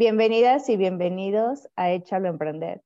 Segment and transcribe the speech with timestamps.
[0.00, 2.82] Bienvenidas y bienvenidos a Échalo Emprender.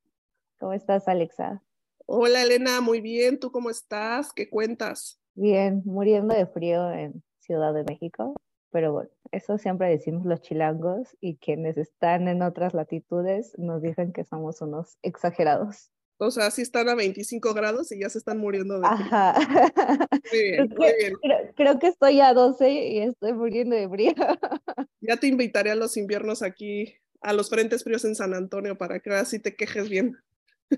[0.61, 1.61] ¿Cómo estás, Alexa?
[2.07, 3.41] Hola, Elena, muy bien.
[3.41, 4.33] ¿Tú cómo estás?
[4.33, 5.21] ¿Qué cuentas?
[5.35, 8.35] Bien, muriendo de frío en Ciudad de México,
[8.71, 14.13] pero bueno, eso siempre decimos los chilangos y quienes están en otras latitudes nos dicen
[14.13, 15.91] que somos unos exagerados.
[16.19, 19.07] O sea, sí están a 25 grados y ya se están muriendo de frío.
[19.07, 19.35] Ajá.
[20.31, 21.13] Muy bien, creo, muy bien.
[21.21, 24.13] creo- creo que estoy a 12 y estoy muriendo de frío.
[25.01, 29.01] Ya te invitaré a los inviernos aquí, a los frentes fríos en San Antonio, para
[29.01, 30.17] que así te quejes bien.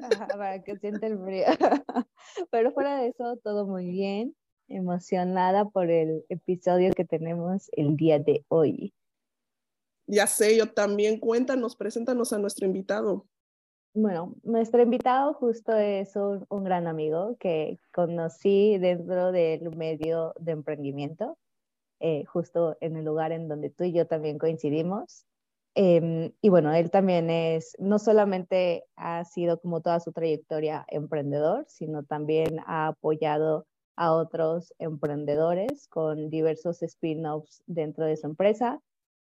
[0.00, 1.44] Ajá, para que sienta el frío.
[2.50, 4.34] Pero fuera de eso, todo muy bien.
[4.68, 8.94] Emocionada por el episodio que tenemos el día de hoy.
[10.06, 11.18] Ya sé, yo también.
[11.18, 13.26] Cuéntanos, preséntanos a nuestro invitado.
[13.94, 20.52] Bueno, nuestro invitado justo es un, un gran amigo que conocí dentro del medio de
[20.52, 21.36] emprendimiento,
[22.00, 25.26] eh, justo en el lugar en donde tú y yo también coincidimos.
[25.74, 31.64] Em, y bueno, él también es, no solamente ha sido como toda su trayectoria emprendedor,
[31.68, 38.80] sino también ha apoyado a otros emprendedores con diversos spin-offs dentro de su empresa.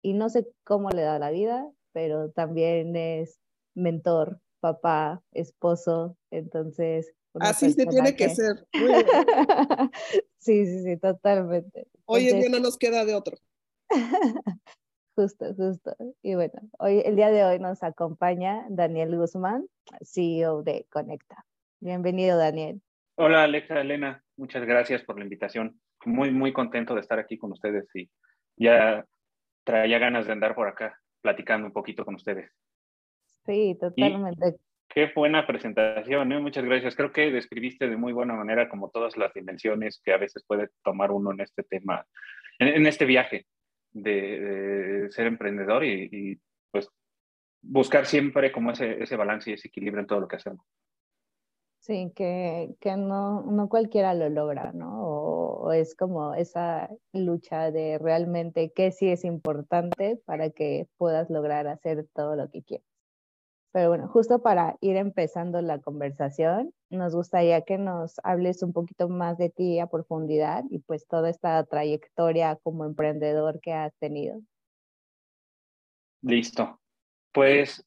[0.03, 3.39] Y no sé cómo le da la vida, pero también es
[3.75, 7.13] mentor, papá, esposo, entonces...
[7.35, 8.67] Así se tiene que ser.
[10.39, 11.87] Sí, sí, sí, totalmente.
[12.05, 13.39] Hoy en día no nos queda de otro.
[15.15, 15.95] Justo, justo.
[16.23, 19.67] Y bueno, hoy, el día de hoy nos acompaña Daniel Guzmán,
[20.03, 21.45] CEO de Conecta.
[21.81, 22.81] Bienvenido, Daniel.
[23.17, 25.79] Hola Alexa, Elena, muchas gracias por la invitación.
[26.07, 28.09] Muy, muy contento de estar aquí con ustedes y
[28.57, 29.05] ya
[29.65, 32.51] traía ganas de andar por acá platicando un poquito con ustedes.
[33.45, 34.57] Sí, totalmente.
[34.89, 36.41] Qué buena presentación, ¿eh?
[36.41, 36.97] muchas gracias.
[36.97, 40.71] Creo que describiste de muy buena manera como todas las dimensiones que a veces puede
[40.83, 42.07] tomar uno en este tema,
[42.59, 43.47] en, en este viaje
[43.93, 46.89] de, ser emprendedor y, y, pues
[47.63, 50.67] buscar siempre como ese, ese balance y ese equilibrio en todo lo que hacemos.
[51.81, 55.05] Sí, que, que no, no cualquiera lo logra, ¿no?
[55.05, 61.29] O, o es como esa lucha de realmente qué sí es importante para que puedas
[61.29, 62.92] lograr hacer todo lo que quieres.
[63.73, 69.09] Pero bueno, justo para ir empezando la conversación, nos gustaría que nos hables un poquito
[69.09, 74.41] más de ti a profundidad y pues toda esta trayectoria como emprendedor que has tenido.
[76.21, 76.81] Listo.
[77.33, 77.83] Pues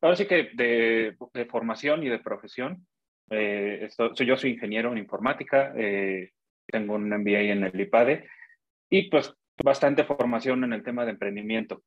[0.00, 1.16] ahora sí que de,
[1.50, 2.86] formación y de profesión,
[3.30, 6.30] eh, yo soy ingeniero en informática, eh,
[6.66, 8.28] tengo un MBA en el IPADE
[8.88, 11.82] y pues bastante formación en el tema de emprendimiento.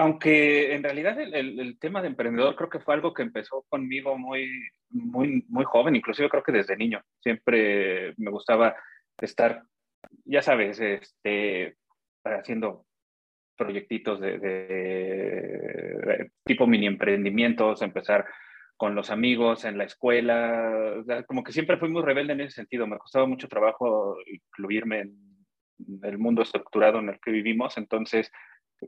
[0.00, 3.66] Aunque en realidad el, el, el, tema de emprendedor creo que fue algo que empezó
[3.68, 4.48] conmigo muy,
[4.88, 7.02] muy, muy joven, inclusive creo que desde niño.
[7.18, 8.74] Siempre me gustaba
[9.20, 9.62] estar,
[10.24, 11.76] ya sabes, este,
[12.24, 12.86] haciendo
[13.58, 14.50] proyectitos de, de,
[16.08, 18.24] de, tipo mini emprendimientos, empezar
[18.78, 20.94] con los amigos en la escuela,
[21.26, 26.00] como que siempre fui muy rebelde en ese sentido, me costaba mucho trabajo incluirme en
[26.02, 28.32] el mundo estructurado en el que vivimos, entonces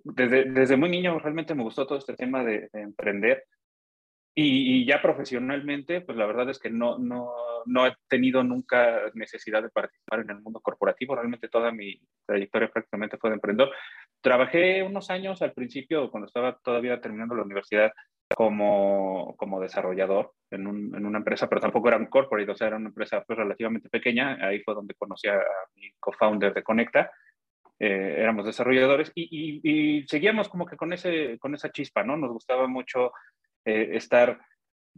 [0.04, 3.44] desde, desde muy niño realmente me gustó todo este tema de, de emprender
[4.34, 7.32] y, ya profesionalmente, pues la verdad es que no, no,
[7.66, 11.14] no he tenido nunca necesidad de participar en el mundo corporativo.
[11.14, 13.74] Realmente toda mi trayectoria prácticamente fue de emprendedor.
[14.22, 17.92] Trabajé unos años al principio, cuando estaba todavía terminando la universidad,
[18.34, 22.68] como, como desarrollador en, un, en, una empresa, pero tampoco era un corporate, o sea,
[22.68, 24.38] era una empresa pues, relativamente pequeña.
[24.40, 25.38] Ahí fue donde conocí a
[25.74, 27.10] mi co-founder de Conecta.
[27.78, 32.16] Eh, éramos desarrolladores y, y, y, seguíamos como que con, ese, con esa chispa, ¿no?
[32.16, 33.12] Nos gustaba mucho
[33.64, 34.40] eh, estar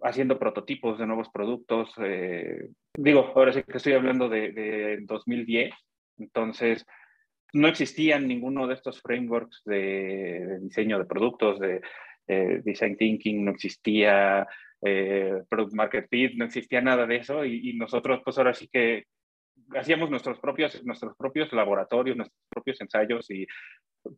[0.03, 1.93] haciendo prototipos de nuevos productos.
[1.99, 5.73] Eh, digo, ahora sí que estoy hablando de, de, 2010,
[6.19, 6.85] entonces
[7.53, 11.81] no existían ninguno de estos frameworks de, de diseño de productos, de
[12.27, 14.47] eh, design thinking, no existía
[14.82, 18.69] eh, product market fit, no existía nada de eso y, y, nosotros pues ahora sí
[18.69, 19.05] que
[19.77, 23.47] hacíamos nuestros propios, nuestros propios laboratorios, nuestros propios ensayos y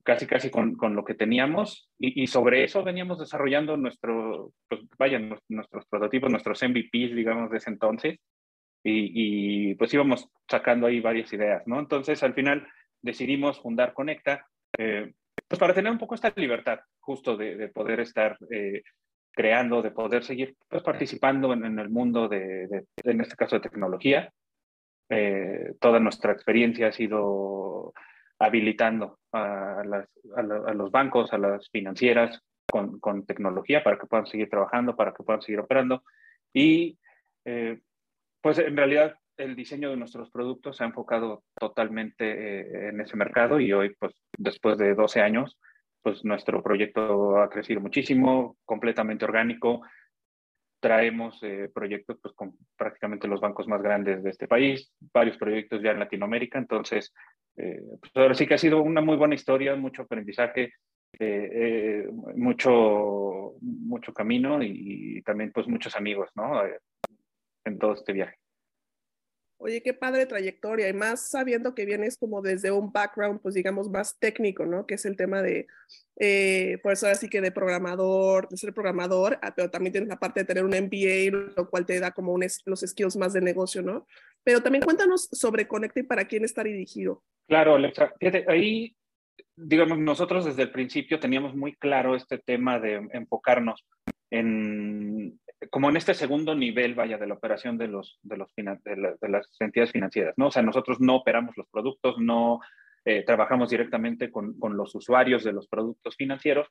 [0.02, 4.80] casi casi con, con lo que teníamos y, y, sobre eso veníamos desarrollando nuestro, pues
[4.98, 8.18] vaya, nuestros prototipos, nuestros MVPs, digamos, de ese entonces
[8.82, 11.78] y, y, pues íbamos sacando ahí varias ideas, ¿no?
[11.78, 12.66] Entonces al final
[13.00, 14.46] decidimos fundar Conecta,
[14.78, 15.12] eh,
[15.46, 18.82] pues para tener un poco esta libertad justo de, de poder estar eh,
[19.36, 24.32] creando, de poder seguir pues, participando en, el mundo de, en este caso, de tecnología.
[25.08, 27.92] Eh, toda nuestra experiencia ha sido
[28.38, 29.82] habilitando a,
[30.74, 35.42] los bancos, a las financieras con, tecnología para que puedan seguir trabajando, para que puedan
[35.42, 36.02] seguir operando.
[36.52, 36.98] Y
[37.44, 37.80] eh,
[38.40, 43.16] pues en realidad el diseño de nuestros productos se ha enfocado totalmente eh, en ese
[43.16, 45.58] mercado y hoy, pues después de 12 años,
[46.02, 49.82] pues nuestro proyecto ha crecido muchísimo, completamente orgánico.
[50.86, 55.82] Traemos eh, proyectos pues, con prácticamente los bancos más grandes de este país, varios proyectos
[55.82, 57.12] ya en Latinoamérica, entonces,
[57.56, 60.74] eh, pues ahora sí que ha sido una muy buena historia, mucho aprendizaje,
[61.18, 62.06] eh,
[62.36, 66.62] mucho, mucho camino y, y, también pues muchos amigos, ¿no?
[67.64, 68.36] en todo este viaje.
[69.58, 73.88] Oye, qué padre trayectoria y más sabiendo que vienes como desde un background, pues digamos,
[73.88, 74.86] más técnico, ¿no?
[74.86, 75.66] Que es el tema de,
[76.18, 80.18] eh, por eso así que de programador, de ser programador, ah, pero también tienes la
[80.18, 83.40] parte de tener un MBA, lo cual te da como un los skills más de
[83.40, 84.06] negocio, ¿no?
[84.44, 87.22] Pero también cuéntanos sobre Conecta y para quién está dirigido.
[87.48, 88.94] Claro, Alexa, fíjate, ahí,
[89.56, 93.86] digamos, nosotros desde el principio teníamos muy claro este tema de enfocarnos
[94.30, 95.38] en,
[95.70, 99.48] como en este segundo nivel, vaya, de la operación de, los, de, los, de, las
[99.60, 100.48] entidades financieras, ¿no?
[100.48, 102.60] O sea, nosotros no operamos los productos, no
[103.04, 106.68] eh, trabajamos directamente con, con, los usuarios de los productos financieros.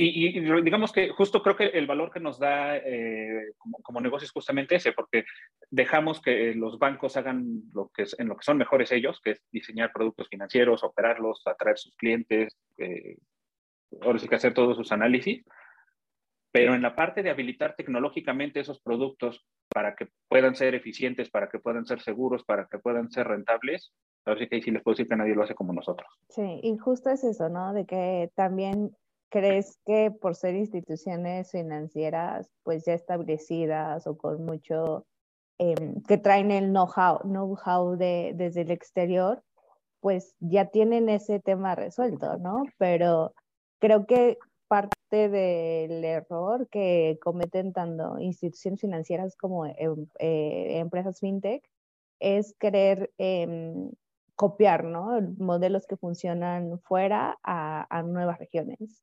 [0.00, 4.26] Y, digamos que justo creo que el valor que nos da eh, como, como, negocio
[4.26, 5.24] es justamente ese, porque
[5.70, 9.32] dejamos que los bancos hagan lo que es, en lo que son mejores ellos, que
[9.32, 13.16] es diseñar productos financieros, operarlos, atraer sus clientes, eh,
[14.00, 15.44] ahora sí que hacer todos sus análisis
[16.50, 21.48] pero en la parte de habilitar tecnológicamente esos productos para que puedan ser eficientes, para
[21.48, 23.92] que puedan ser seguros, para que puedan ser rentables,
[24.24, 26.08] ver que ahí sí les puedo decir que nadie lo hace como nosotros.
[26.28, 27.72] Sí, y justo es eso, ¿no?
[27.72, 28.94] De que también
[29.30, 35.06] crees que por ser instituciones financieras pues ya establecidas o con mucho,
[35.58, 39.42] em, que traen el know-how know de, desde el exterior,
[40.00, 42.62] pues ya tienen ese tema resuelto, ¿no?
[42.78, 43.34] Pero
[43.80, 51.64] creo que parte del error que cometen tanto instituciones financieras como em, eh, empresas fintech
[52.20, 53.90] es querer em,
[54.34, 55.20] copiar ¿no?
[55.38, 59.02] modelos que funcionan fuera a, nuevas regiones.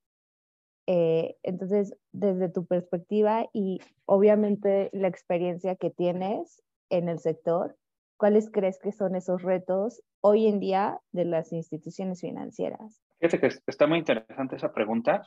[0.88, 7.76] Eh, entonces, desde tu perspectiva y obviamente la experiencia que tienes en el sector,
[8.18, 13.02] ¿cuáles crees que son esos retos hoy en día de las instituciones financieras?
[13.20, 15.24] Fíjate que está muy interesante esa pregunta,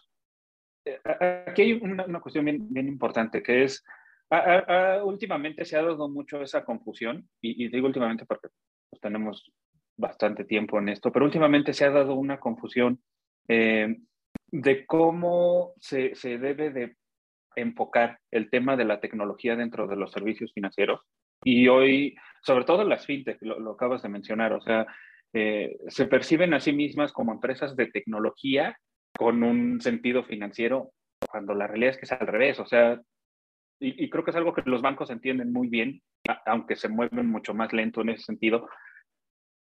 [1.04, 3.84] aquí hay una, cuestión bien, importante, que es,
[5.02, 8.48] últimamente se ha dado mucho esa confusión, y, digo últimamente porque
[8.90, 9.52] pues, tenemos
[9.96, 13.00] bastante tiempo en esto, pero últimamente se ha dado una confusión
[13.48, 13.96] eh,
[14.50, 16.96] de cómo se, se, debe de
[17.56, 21.00] enfocar el tema de la tecnología dentro de los servicios financieros.
[21.44, 24.86] Y hoy, sobre todo las fintech, lo, acabas de mencionar, o sea,
[25.32, 28.78] eh, se perciben a sí mismas como empresas de tecnología
[29.18, 30.92] con un sentido financiero,
[31.28, 32.60] cuando la realidad es que es al revés.
[32.60, 33.02] O sea,
[33.80, 36.00] y, creo que es algo que los bancos entienden muy bien,
[36.46, 38.68] aunque se mueven mucho más lento en ese sentido.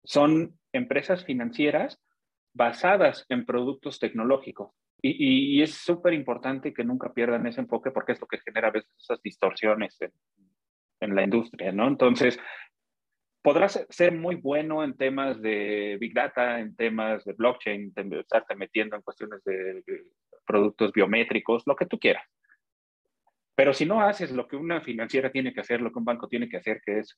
[0.05, 1.99] Son empresas financieras
[2.53, 4.73] basadas en productos tecnológicos.
[5.01, 8.73] Y, es súper importante que nunca pierdan ese enfoque porque es lo que genera a
[8.73, 10.13] veces esas distorsiones en,
[11.01, 11.89] en la industria, ¿no?
[11.89, 12.39] Entonces,
[13.43, 18.97] podrás ser muy bueno en temas de Big Data, en temas de blockchain, estarte metiendo
[18.97, 19.83] en cuestiones de,
[20.47, 22.25] productos biométricos, lo que tú quieras.
[23.55, 26.29] Pero si no haces lo que una financiera tiene que hacer, lo que un banco
[26.29, 27.17] tiene que hacer, que es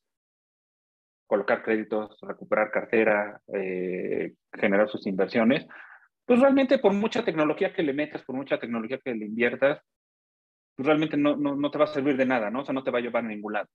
[1.26, 5.66] colocar créditos, recuperar cartera, eh, generar sus inversiones,
[6.26, 9.80] pues realmente por mucha tecnología que le metas, por mucha tecnología que le inviertas,
[10.76, 12.60] pues realmente no, no, no te va a servir de nada, ¿no?
[12.60, 13.68] O sea, no te va a llevar a ningún lado.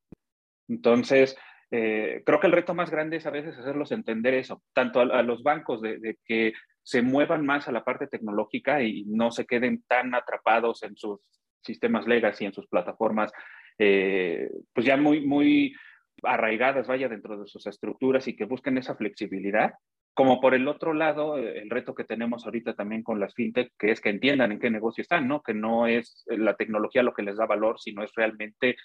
[0.68, 1.38] Entonces,
[1.70, 5.22] eh, creo que el reto más grande es a veces hacerlos entender eso, tanto a,
[5.22, 9.84] los bancos de, que se muevan más a la parte tecnológica y no se queden
[9.88, 11.20] tan atrapados en sus
[11.62, 13.32] sistemas legacy, en sus plataformas,
[13.78, 15.76] eh, pues ya muy, muy
[16.24, 19.74] arraigadas, vaya, dentro de sus estructuras y que busquen esa flexibilidad.
[20.14, 23.74] Como por el otro lado, eh, el reto que tenemos ahorita también con las fintech,
[23.78, 25.44] que es que entiendan en qué negocio están, ¿no?
[25.44, 28.78] Que no es la tecnología lo que les da valor, sino es realmente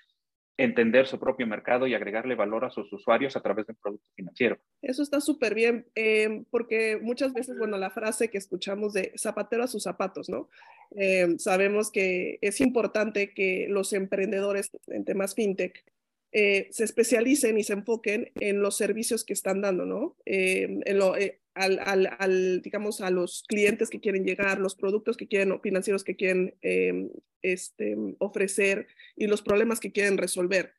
[0.56, 4.58] entender su propio mercado y agregarle valor a sus usuarios a través del producto financiero.
[4.82, 9.64] Eso está súper bien, eh, porque muchas veces, bueno, la frase que escuchamos de zapatero
[9.64, 10.48] a sus zapatos, ¿no?
[10.96, 15.84] Eh, sabemos que es importante que los emprendedores en temas fintech
[16.32, 20.16] eh, se especialicen y se enfoquen en los servicios que están dando, ¿no?
[20.24, 21.14] En lo,
[21.54, 26.16] al, al, digamos, a los clientes que quieren llegar, los productos que quieren, financieros que
[26.16, 27.10] quieren em,
[27.42, 30.72] este, ofrecer y los problemas que quieren resolver.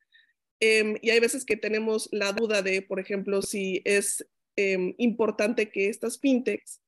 [0.60, 4.26] Em, y hay veces que tenemos la duda de, por ejemplo, si es
[4.56, 6.80] em, importante que estas fintechs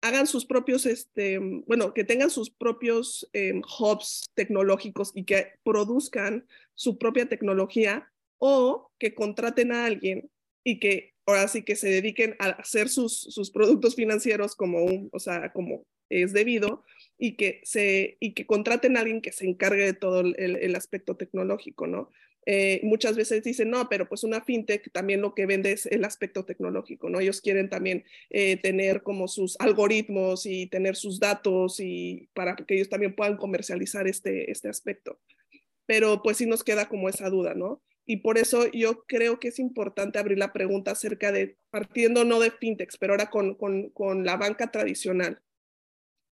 [0.00, 3.30] hagan sus propios, este, bueno, que tengan sus propios
[3.78, 10.28] hubs tecnológicos y que produzcan su propia tecnología o que contraten a alguien
[10.64, 15.08] y que ahora sí que se dediquen a hacer sus, sus productos financieros como un,
[15.12, 16.84] o sea, como es debido
[17.18, 20.76] y que se y que contraten a alguien que se encargue de todo el, el
[20.76, 22.10] aspecto tecnológico, ¿no?
[22.44, 26.04] Eh, muchas veces dicen, no, pero pues una fintech también lo que vende es el
[26.04, 27.20] aspecto tecnológico, ¿no?
[27.20, 32.74] Ellos quieren también eh, tener como sus algoritmos y tener sus datos y para que
[32.74, 35.20] ellos también puedan comercializar este, este aspecto.
[35.86, 37.80] Pero pues sí nos queda como esa duda, ¿no?
[38.04, 42.40] Y por eso yo creo que es importante abrir la pregunta acerca de, partiendo no
[42.40, 45.40] de fintechs, pero ahora con, con, con la banca tradicional.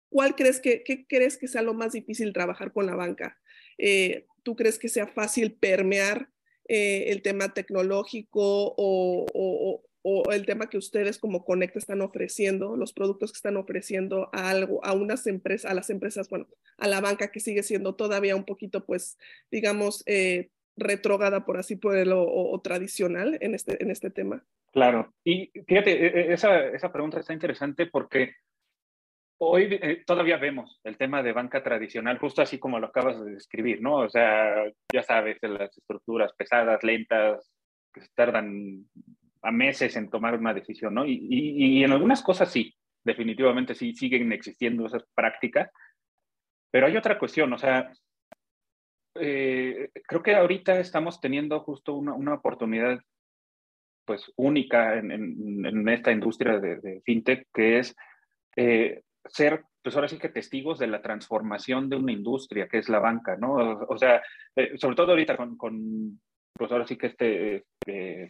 [0.10, 3.38] ¿Cuál crees que, qué crees que sea lo más difícil trabajar con la banca?
[3.78, 6.30] Eh, ¿Tú crees que sea fácil permear
[6.70, 12.78] eh, el tema tecnológico o, o, o, el tema que ustedes como Conecta están ofreciendo,
[12.78, 16.48] los productos que están ofreciendo a algo, a unas empresas, a las empresas, bueno,
[16.78, 19.18] a la banca que sigue siendo todavía un poquito, pues,
[19.52, 24.44] digamos, eh, retrógada, por así ponerlo, o, tradicional en este, en este tema?
[24.72, 28.36] Claro, y fíjate, e, e, esa, esa pregunta está interesante porque
[29.40, 33.32] hoy eh, todavía vemos el tema de banca tradicional, justo así como lo acabas de
[33.32, 33.98] describir, ¿no?
[33.98, 37.52] O sea, ya sabes, las estructuras pesadas, lentas,
[37.94, 38.86] que se tardan
[39.42, 41.06] a meses en tomar una decisión, ¿no?
[41.06, 45.72] Y, y, y en algunas cosas sí, definitivamente sí siguen existiendo esas prácticas,
[46.70, 47.92] pero hay otra cuestión, o sea,
[49.20, 53.00] eh, creo que ahorita estamos teniendo justo una, una oportunidad
[54.08, 57.96] pues única en, en, esta industria de, fintech, que es
[58.56, 62.88] eh, ser, pues ahora sí que testigos de la transformación de una industria, que es
[62.88, 63.56] la banca, ¿no?
[63.90, 64.22] O, sea,
[64.56, 66.22] eh, sobre todo ahorita con, con,
[66.58, 67.66] pues ahora sí que este,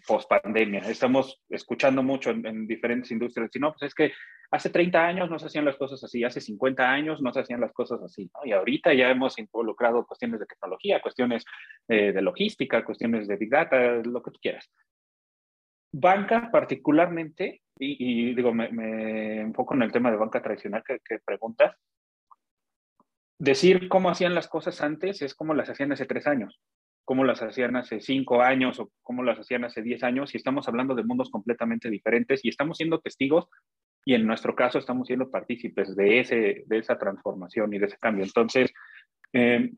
[0.06, 4.12] post pandemia, estamos escuchando mucho en, en, diferentes industrias, y no, pues es que
[4.52, 7.62] hace 30 años no se hacían las cosas así, hace 50 años no se hacían
[7.62, 8.46] las cosas así, ¿no?
[8.46, 11.46] Y ahorita ya hemos involucrado cuestiones de tecnología, cuestiones
[11.88, 14.70] eh, de logística, cuestiones de big data, lo que tú quieras.
[15.92, 21.76] Banca particularmente, y, digo, me, enfoco en el tema de banca tradicional que, que preguntas,
[23.40, 26.60] decir cómo hacían las cosas antes es como las hacían hace tres años
[27.08, 30.68] cómo las hacían hace cinco años o cómo las hacían hace diez años y estamos
[30.68, 33.48] hablando de mundos completamente diferentes y estamos siendo testigos
[34.04, 37.98] y en nuestro caso estamos siendo partícipes de, ese, de esa transformación y de ese
[37.98, 38.26] cambio.
[38.26, 38.74] Entonces,
[39.32, 39.72] eh,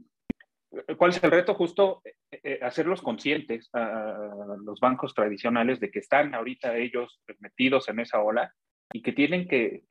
[0.98, 1.54] ¿cuál es el reto?
[1.54, 4.32] Justo eh, eh, hacerlos conscientes a,
[4.66, 8.52] los bancos tradicionales de que están ahorita ellos metidos en esa ola
[8.92, 9.84] y que tienen que,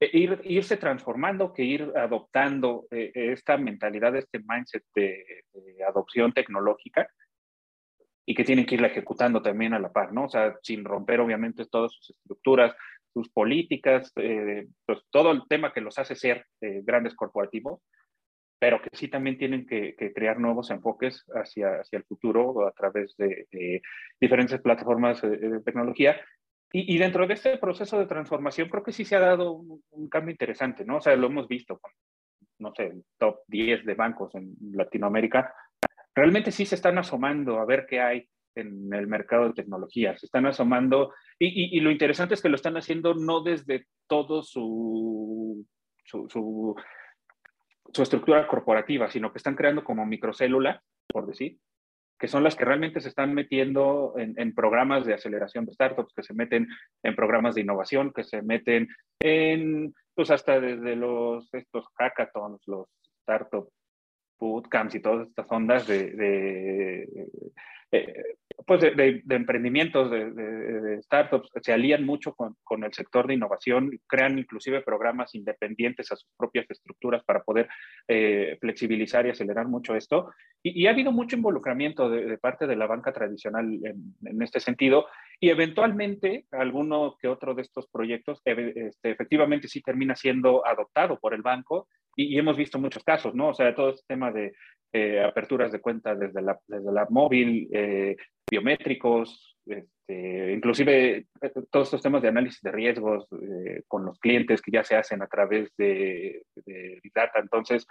[0.00, 7.08] ir, irse transformando, que ir adoptando esta mentalidad, este mindset de, de adopción tecnológica
[8.26, 10.26] y que tienen que irla ejecutando también a la par, ¿no?
[10.26, 12.74] O sea, sin romper obviamente todas sus estructuras,
[13.12, 17.80] sus políticas, eh, pues todo el tema que los hace ser eh, grandes corporativos,
[18.58, 23.16] pero que sí también tienen que, crear nuevos enfoques hacia, hacia el futuro a través
[23.16, 23.82] de,
[24.20, 26.20] diferentes plataformas de, tecnología.
[26.72, 30.30] Y, dentro de este proceso de transformación creo que sí se ha dado un, cambio
[30.30, 30.98] interesante, ¿no?
[30.98, 31.90] O sea, lo hemos visto con,
[32.58, 35.52] no sé, el top 10 de bancos en Latinoamérica,
[36.14, 40.26] realmente sí se están asomando a ver qué hay en el mercado de tecnología, se
[40.26, 45.66] están asomando y, lo interesante es que lo están haciendo no desde todo su
[47.96, 51.58] estructura corporativa, sino que están creando como microcélula, por decir,
[52.20, 56.22] que son las que realmente se están metiendo en, programas de aceleración de startups, que
[56.22, 56.68] se meten
[57.02, 58.88] en programas de innovación, que se meten
[59.20, 62.86] en, pues hasta desde los, estos hackathons, los
[63.20, 63.70] startup
[64.38, 67.28] bootcamps y todas estas ondas de, de,
[67.92, 68.36] eh,
[68.66, 74.82] pues de, emprendimientos, de, startups, se alían mucho con, el sector de innovación, crean inclusive
[74.82, 77.68] programas independientes a sus propias estructuras para poder
[78.08, 80.30] eh, flexibilizar y acelerar mucho esto.
[80.62, 85.06] Y, ha habido mucho involucramiento de, parte de la banca tradicional en, este sentido,
[85.40, 91.32] y eventualmente alguno que otro de estos proyectos este, efectivamente sí termina siendo adoptado por
[91.32, 93.48] el banco y, hemos visto muchos casos, ¿no?
[93.48, 94.52] O sea, todo este tema de
[94.92, 98.16] eh, aperturas de cuentas desde la, desde la móvil, eh,
[98.50, 103.26] biométricos, este, inclusive eh, todos estos temas de análisis de riesgos
[103.88, 107.38] con los clientes que ya se hacen a través de, de Data.
[107.38, 107.86] Entonces,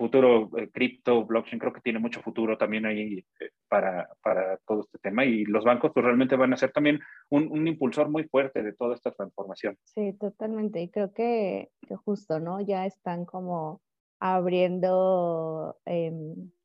[0.00, 4.80] futuro eh, cripto, blockchain, creo que tiene mucho futuro también ahí eh, para, para, todo
[4.80, 8.24] este tema y los bancos pues, realmente van a ser también un, un, impulsor muy
[8.24, 9.76] fuerte de toda esta transformación.
[9.84, 10.80] Sí, totalmente.
[10.80, 12.62] Y creo que, que justo, ¿no?
[12.62, 13.82] Ya están como
[14.20, 16.12] abriendo eh,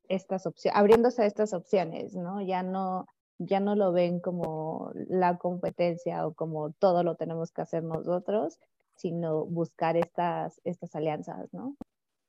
[0.08, 2.40] estas opciones, abriéndose a estas opciones, ¿no?
[2.40, 3.06] Ya no,
[3.38, 8.58] ya no lo ven como la competencia o como todo lo tenemos que hacer nosotros,
[8.94, 11.76] sino buscar estas, estas alianzas, ¿no?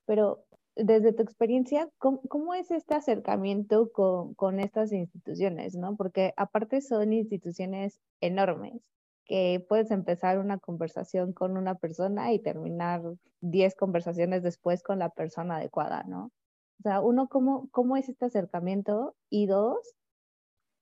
[0.06, 0.44] Pero
[0.78, 5.96] desde tu experiencia, ¿cómo, es este acercamiento con, con, estas instituciones, ¿no?
[5.96, 8.82] Porque aparte son instituciones enormes,
[9.26, 13.02] que puedes empezar una conversación con una persona y terminar
[13.42, 16.32] 10 conversaciones después con la persona adecuada, ¿no?
[16.80, 19.16] O sea, uno, ¿cómo, cómo es este acercamiento?
[19.30, 19.96] Y dos,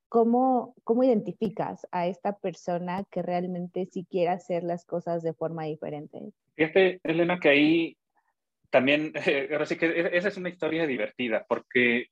[0.09, 5.63] ¿cómo, ¿cómo identificas a esta persona que realmente sí quiere hacer las cosas de forma
[5.63, 6.31] diferente?
[6.55, 7.97] Fíjate, Elena, que ahí
[8.69, 9.13] también,
[9.51, 12.07] ahora sí que e, esa es una historia divertida, porque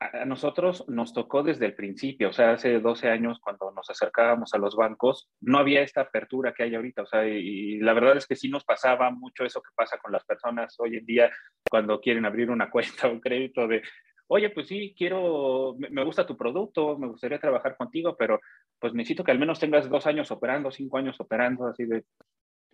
[0.00, 4.52] a nosotros nos tocó desde el principio, o sea, hace 12 años cuando nos acercábamos
[4.52, 8.16] a los bancos, no había esta apertura que hay ahorita, o sea, y, la verdad
[8.16, 11.30] es que sí nos pasaba mucho eso que pasa con las personas hoy en día
[11.70, 13.82] cuando quieren abrir una cuenta o crédito de,
[14.26, 18.40] oye, pues sí, quiero, me gusta tu producto, me gustaría trabajar contigo, pero
[18.78, 22.04] pues necesito que al menos tengas dos años operando, cinco años operando, así de,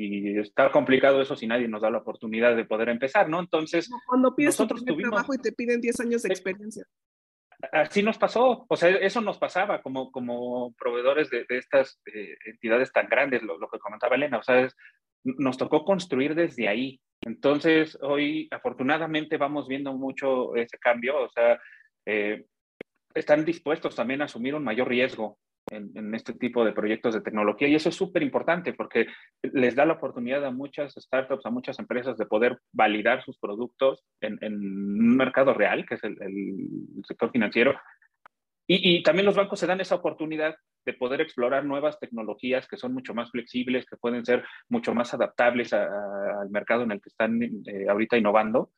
[0.00, 3.40] y está complicado eso si nadie nos da la oportunidad de poder empezar, ¿no?
[3.40, 6.84] Entonces, cuando pides nosotros tuvimos trabajo y te piden 10 años de experiencia
[7.72, 12.92] así nos pasó, o sea, eso nos pasaba como, como proveedores de, estas eh, entidades
[12.92, 14.68] tan grandes, lo, que comentaba Elena, o sea,
[15.24, 17.00] nos tocó construir desde ahí.
[17.22, 21.60] Entonces, hoy afortunadamente vamos viendo mucho ese cambio, o sea,
[22.06, 22.46] eh,
[23.14, 25.38] están dispuestos también a asumir un mayor riesgo
[25.70, 27.68] en, este tipo de proyectos de tecnología.
[27.68, 29.06] Y eso es súper importante porque
[29.42, 34.04] les da la oportunidad a muchas startups, a muchas empresas de poder validar sus productos
[34.20, 36.16] en, un mercado real, que es el,
[37.06, 37.78] sector financiero.
[38.66, 40.54] Y, también los bancos se dan esa oportunidad
[40.86, 45.12] de poder explorar nuevas tecnologías que son mucho más flexibles, que pueden ser mucho más
[45.12, 48.70] adaptables al mercado en el que están eh, ahorita innovando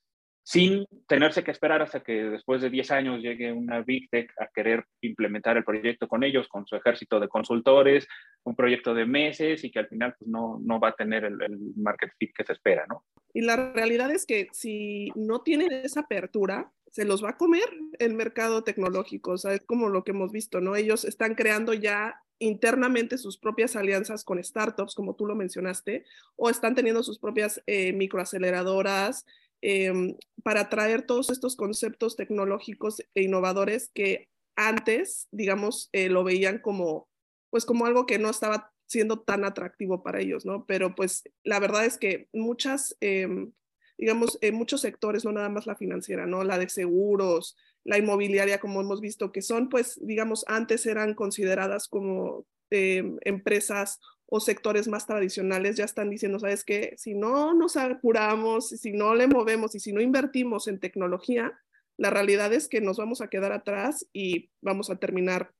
[0.44, 4.48] sin tenerse que esperar hasta que después de 10 años llegue una Big Tech a
[4.48, 8.08] querer implementar el proyecto con ellos, con su ejército de consultores,
[8.42, 11.38] un proyecto de meses y que al final pues, no, no va a tener el,
[11.76, 13.04] market fit que se espera, ¿no?
[13.32, 17.64] Y la realidad es que si no tienen esa apertura, se los va a comer
[17.98, 20.76] el mercado tecnológico, o sea, es como lo que hemos visto, ¿no?
[20.76, 26.04] Ellos están creando ya internamente sus propias alianzas con startups, como tú lo mencionaste,
[26.36, 29.24] o están teniendo sus propias eh, microaceleradoras,
[29.62, 36.58] Em, para traer todos estos conceptos tecnológicos e innovadores que antes, digamos, eh, lo veían
[36.58, 37.08] como,
[37.48, 40.66] pues como algo que no estaba siendo tan atractivo para ellos, ¿no?
[40.66, 43.52] Pero pues la verdad es que muchas, em,
[43.96, 46.42] digamos, en muchos sectores, no nada más la financiera, ¿no?
[46.42, 51.88] La de seguros, la inmobiliaria, como hemos visto, que son, pues, digamos, antes eran consideradas
[51.88, 54.00] como em, empresas
[54.34, 59.14] o sectores más tradicionales ya están diciendo, sabes que si no nos apuramos, si no
[59.14, 61.52] le movemos y si no invertimos en tecnología,
[61.98, 65.52] la realidad es que nos vamos a quedar atrás y vamos a terminar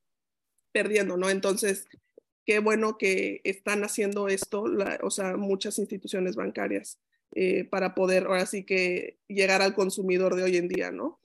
[0.72, 1.28] perdiendo, ¿no?
[1.28, 1.86] Entonces,
[2.46, 4.64] qué bueno que están haciendo esto,
[5.02, 6.98] o sea, muchas instituciones bancarias
[7.34, 11.20] eh, para poder ahora sí que llegar al consumidor de hoy en día, ¿no?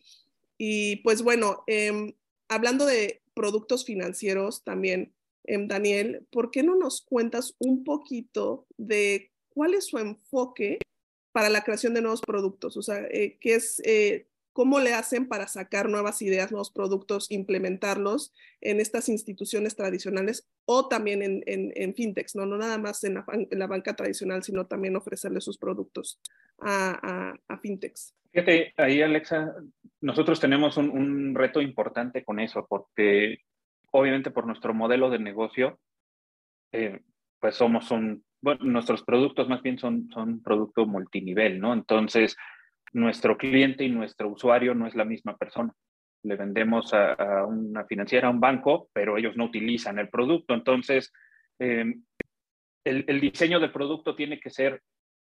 [0.57, 2.11] Y pues bueno, em,
[2.49, 5.13] hablando de productos financieros también,
[5.47, 10.77] Em, Daniel, ¿por qué no nos cuentas un poquito de cuál es su enfoque
[11.31, 12.75] para la creación de nuevos productos?
[12.75, 17.31] O sea, eh, ¿qué es, eh, ¿cómo le hacen para sacar nuevas ideas, nuevos productos,
[17.31, 22.45] implementarlos en estas instituciones tradicionales o también en, en, fintechs, ¿no?
[22.45, 26.19] nada más en la, banca tradicional, sino también ofrecerle sus productos
[26.59, 28.13] a, a, fintechs?
[28.33, 29.55] Fíjate, ahí Alexa,
[30.01, 33.37] nosotros tenemos un reto importante con eso, porque
[33.97, 35.79] obviamente por nuestro modelo de negocio,
[36.71, 37.01] eh,
[37.39, 41.73] pues somos un, bueno, nuestros productos más bien son, son producto multinivel, ¿no?
[41.73, 42.37] Entonces,
[42.93, 45.73] nuestro cliente y nuestro usuario no es la misma persona.
[46.23, 50.53] Le vendemos a, una financiera, a un banco, pero ellos no utilizan el producto.
[50.53, 51.11] Entonces,
[51.57, 52.03] em,
[52.85, 54.81] el, el, diseño del producto tiene que ser,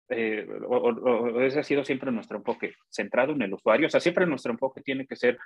[0.08, 3.88] eh, o, ese ha sido siempre nuestro enfoque, centrado en el usuario.
[3.88, 5.38] O sea, siempre nuestro enfoque tiene que ser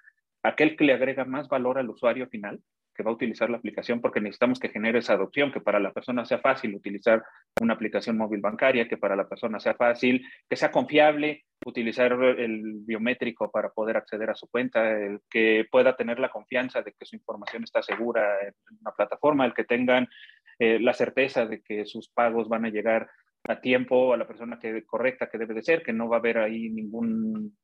[0.44, 2.60] aquel que le agrega más valor al usuario final
[2.98, 5.92] que va a utilizar la aplicación porque necesitamos que genere esa adopción, que para la
[5.92, 7.22] persona sea fácil utilizar
[7.60, 12.80] una aplicación móvil bancaria, que para la persona sea fácil, que sea confiable utilizar el
[12.80, 17.06] biométrico para poder acceder a su cuenta, el que pueda tener la confianza de que
[17.06, 20.08] su información está segura en una plataforma, el que tengan
[20.58, 23.08] eh, la certeza de que sus pagos van a llegar
[23.44, 26.18] a tiempo a la persona que, correcta que debe de ser, que no va a
[26.18, 27.56] haber ahí ningún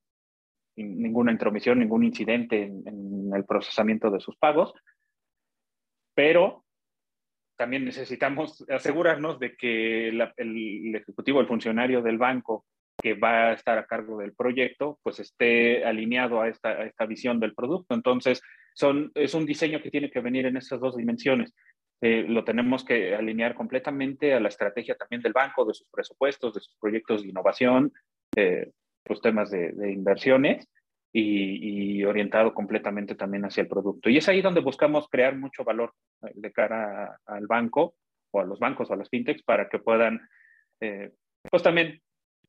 [0.77, 4.73] ninguna intromisión, ningún incidente en, el procesamiento de sus pagos,
[6.15, 6.65] pero
[7.57, 12.65] también necesitamos asegurarnos de que el, ejecutivo, el funcionario del banco
[13.01, 17.39] que va a estar a cargo del proyecto, pues esté alineado a esta, esta visión
[17.39, 17.95] del producto.
[17.95, 18.41] Entonces,
[18.75, 21.55] son, es un diseño que tiene que venir en estas dos dimensiones.
[22.01, 26.55] Eh, lo tenemos que alinear completamente a la estrategia también del banco, de sus presupuestos,
[26.55, 27.93] de sus proyectos de innovación,
[28.37, 28.73] eh,
[29.07, 30.69] los temas de, inversiones
[31.17, 34.11] y, orientado completamente también hacia el producto.
[34.11, 37.95] Y es ahí donde buscamos crear mucho valor eh, de cara al banco
[38.33, 40.21] o a los bancos o a las fintechs para que puedan,
[41.51, 42.03] pues también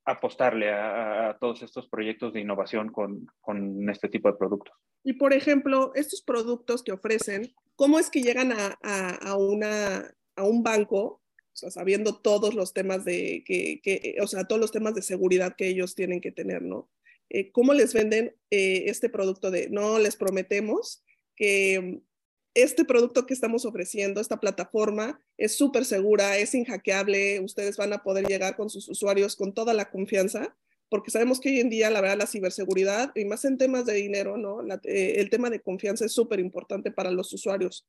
[0.06, 4.74] apostarle a, todos estos proyectos de innovación con, con, este tipo de productos.
[5.04, 10.44] Y por ejemplo, estos productos que ofrecen, ¿cómo es que llegan a, a, una, a
[10.44, 14.72] un banco, o sea, sabiendo todos los temas de, que, que, o sea, todos los
[14.72, 16.88] temas de seguridad que ellos tienen que tener, ¿no?
[17.30, 21.04] Eh, ¿Cómo les venden eh, este producto de, no, les prometemos
[21.36, 22.02] que
[22.56, 28.02] este producto que estamos ofreciendo, esta plataforma, es súper segura, es inhackeable, ustedes van a
[28.02, 30.56] poder llegar con sus usuarios con toda la confianza,
[30.88, 33.96] porque sabemos que hoy en día, la verdad, la ciberseguridad, y más en temas de
[33.96, 34.62] dinero, ¿no?
[34.84, 37.86] Eh, el tema de confianza es súper importante para los usuarios.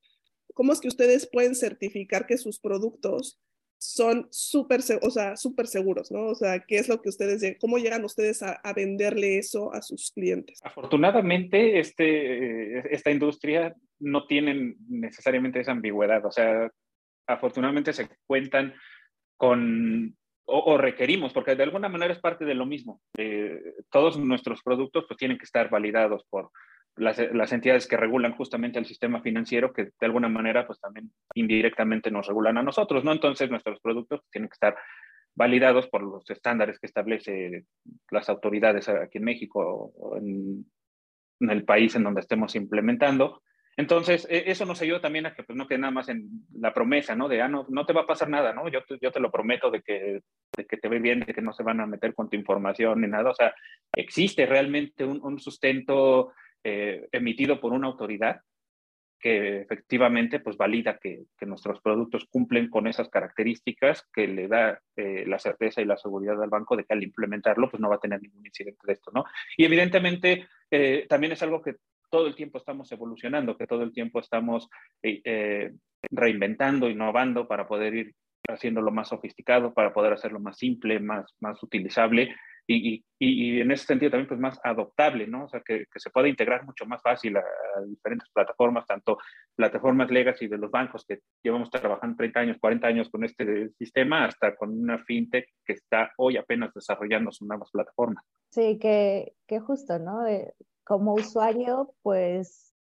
[0.52, 3.38] ¿Cómo es que ustedes pueden certificar que sus productos
[3.78, 6.26] son súper, o sea, seguros, ¿no?
[6.26, 10.12] O sea, ¿qué es lo que ustedes, cómo llegan ustedes a, venderle eso a sus
[10.12, 10.58] clientes?
[10.62, 16.70] Afortunadamente, este, esta industria no tiene necesariamente esa ambigüedad, o sea,
[17.26, 18.74] afortunadamente se cuentan
[19.36, 23.00] con, o, requerimos, porque de alguna manera es parte de lo mismo.
[23.18, 23.60] Eh,
[23.90, 26.50] todos nuestros productos pues tienen que estar validados por
[26.96, 32.10] las, entidades que regulan justamente el sistema financiero, que de alguna manera, pues también indirectamente
[32.10, 33.12] nos regulan a nosotros, ¿no?
[33.12, 34.76] Entonces, nuestros productos tienen que estar
[35.34, 37.66] validados por los estándares que establece
[38.10, 40.64] las autoridades aquí en México o en,
[41.40, 43.42] el país en donde estemos implementando.
[43.76, 46.72] Entonces, e, eso nos ayuda también a que pues, no quede nada más en la
[46.72, 47.28] promesa, ¿no?
[47.28, 48.68] De, ah, no, no te va a pasar nada, ¿no?
[48.68, 50.20] Yo te, yo te lo prometo de que,
[50.56, 53.02] de que te ve bien, de que no se van a meter con tu información
[53.02, 53.28] ni nada.
[53.28, 53.54] O sea,
[53.94, 56.32] existe realmente un, un sustento
[56.64, 58.40] eh, emitido por una autoridad
[59.18, 65.24] que efectivamente pues valida que, nuestros productos cumplen con esas características que le da eh,
[65.26, 68.00] la certeza y la seguridad al banco de que al implementarlo pues no va a
[68.00, 69.24] tener ningún incidente de esto, ¿no?
[69.56, 71.76] Y evidentemente eh, también es algo que
[72.10, 74.68] todo el tiempo estamos evolucionando, que todo el tiempo estamos
[76.10, 78.14] reinventando, innovando para poder ir
[78.48, 82.34] haciéndolo más sofisticado, para poder hacerlo más simple, más, más utilizable
[82.66, 85.44] y, y, en ese sentido también pues más adoptable, ¿no?
[85.44, 87.44] O sea, que, se puede integrar mucho más fácil a,
[87.86, 89.18] diferentes plataformas, tanto
[89.54, 94.24] plataformas legacy de los bancos que llevamos trabajando 30 años, 40 años con este sistema,
[94.24, 98.24] hasta con una fintech que está hoy apenas desarrollando sus nuevas plataformas.
[98.50, 100.24] Sí, que, que justo, ¿no?
[100.84, 102.72] como usuario, pues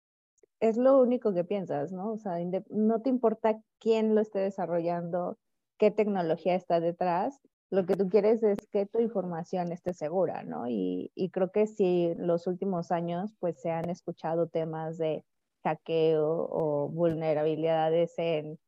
[0.61, 2.13] es lo único que piensas, ¿no?
[2.13, 2.39] O sea,
[2.71, 5.39] no te importa quién lo esté desarrollando,
[5.79, 7.41] qué tecnología está detrás,
[7.75, 10.67] lo que tú quieres es que tu información esté segura, ¿no?
[10.69, 15.25] Y, creo que si los últimos años pues se han escuchado temas de
[15.65, 18.59] hackeo o vulnerabilidades en,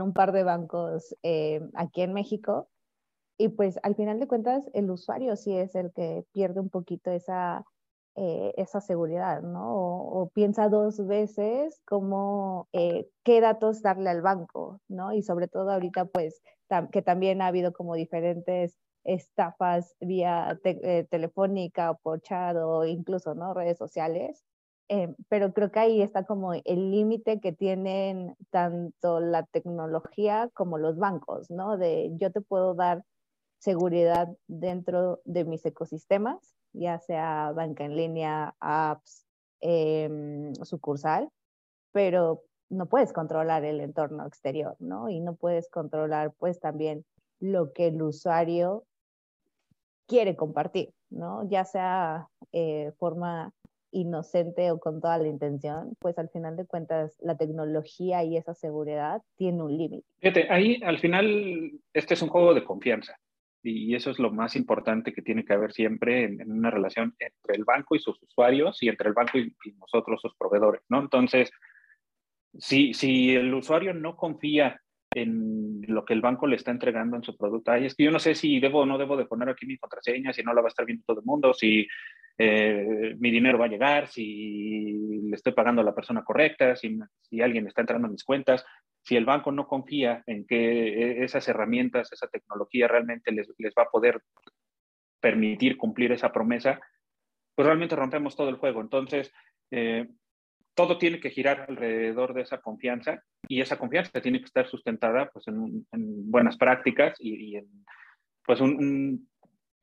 [0.00, 2.68] un par de bancos eh, aquí en México,
[3.38, 7.10] y pues al final de cuentas el usuario sí es el que pierde un poquito
[7.10, 7.64] esa,
[8.18, 9.74] eh, esa seguridad, ¿no?
[9.74, 15.12] O, piensa dos veces cómo, eh, qué datos darle al banco, ¿no?
[15.12, 16.42] Y sobre todo ahorita pues
[16.92, 23.34] que también ha habido como diferentes estafas vía eh, telefónica o por chat o incluso
[23.34, 23.54] ¿no?
[23.54, 24.44] redes sociales.
[24.90, 30.78] Eh, pero creo que ahí está como el límite que tienen tanto la tecnología como
[30.78, 31.76] los bancos, ¿no?
[31.76, 33.04] De yo te puedo dar
[33.58, 39.26] seguridad dentro de mis ecosistemas, ya sea banca en línea, apps,
[39.60, 41.28] em, sucursal,
[41.92, 45.08] pero no puedes controlar el entorno exterior, ¿no?
[45.08, 47.04] Y no puedes controlar pues también
[47.40, 48.84] lo que el usuario
[50.06, 51.48] quiere compartir, ¿no?
[51.48, 53.52] Ya sea eh, forma
[53.90, 58.54] inocente o con toda la intención, pues al final de cuentas la tecnología y esa
[58.54, 60.06] seguridad tiene un límite.
[60.18, 63.18] Fíjate, ahí al final este es un juego de confianza
[63.62, 67.56] y eso es lo más importante que tiene que haber siempre en, una relación entre
[67.56, 71.00] el banco y sus usuarios y entre el banco y, nosotros, sus proveedores, ¿no?
[71.00, 71.50] Entonces,
[72.58, 74.80] si, si el usuario no confía
[75.14, 78.18] en lo que el banco le está entregando en su producto, es que yo no
[78.18, 80.68] sé si debo o no debo de poner aquí mi contraseña, si no la va
[80.68, 81.86] a estar viendo todo el mundo, si
[82.36, 86.98] eh, mi dinero va a llegar, si le estoy pagando a la persona correcta, si,
[87.22, 88.64] si alguien está entrando a mis cuentas.
[89.08, 93.84] Si el banco no confía en que esas herramientas, esa tecnología realmente les, les va
[93.84, 94.20] a poder
[95.18, 96.78] permitir cumplir esa promesa,
[97.54, 98.82] pues realmente rompemos todo el juego.
[98.82, 99.32] Entonces,
[99.70, 100.08] eh,
[100.74, 105.30] todo tiene que girar alrededor de esa confianza y esa confianza tiene que estar sustentada
[105.32, 105.86] pues, en,
[106.30, 107.66] buenas prácticas y, en
[108.44, 109.26] pues, un,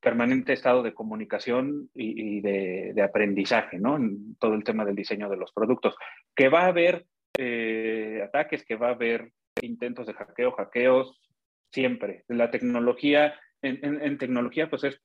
[0.00, 3.96] permanente estado de comunicación y, de, aprendizaje, ¿no?
[3.96, 5.96] En todo el tema del diseño de los productos.
[6.36, 7.06] Que va a haber
[7.38, 11.20] eh, ataques, que va a haber intentos de hackeo, hackeos,
[11.70, 12.24] siempre.
[12.28, 15.00] La tecnología, en, tecnología, pues es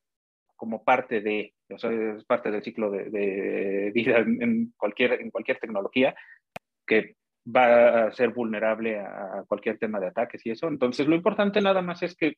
[0.55, 5.57] como parte de, o sea, es parte del ciclo de, vida en, cualquier, en cualquier
[5.59, 6.15] tecnología
[6.85, 10.67] que va a ser vulnerable a cualquier tema de ataques y eso.
[10.67, 12.35] Entonces, lo importante nada más es que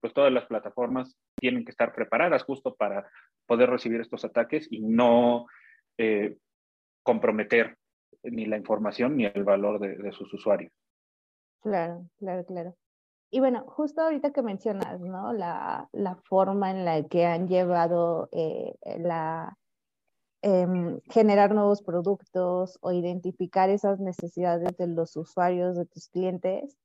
[0.00, 3.08] pues todas las plataformas tienen que estar preparadas justo para
[3.46, 5.46] poder recibir estos ataques y no
[5.98, 6.38] eh,
[7.02, 7.76] comprometer
[8.22, 10.72] ni la información ni el valor de sus usuarios.
[11.62, 12.74] Claro, claro, claro.
[13.30, 15.32] Y bueno, justo ahorita que mencionas, ¿no?
[15.32, 19.56] La, la forma en la que han llevado eh, la,
[20.42, 26.76] em, generar nuevos productos o identificar esas necesidades de los usuarios, de tus clientes,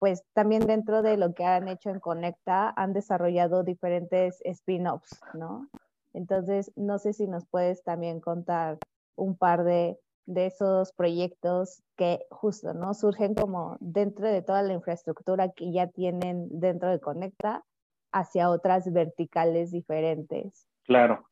[0.00, 5.68] pues también dentro de lo que han hecho en Conecta han desarrollado diferentes spin-offs, ¿no?
[6.14, 8.78] Entonces, no sé si nos puedes también contar
[9.14, 12.94] un par de de esos proyectos que justo, ¿no?
[12.94, 17.64] Surgen como dentro de toda la infraestructura que ya tienen dentro de Conecta
[18.12, 20.68] hacia otras verticales diferentes.
[20.84, 21.28] Claro.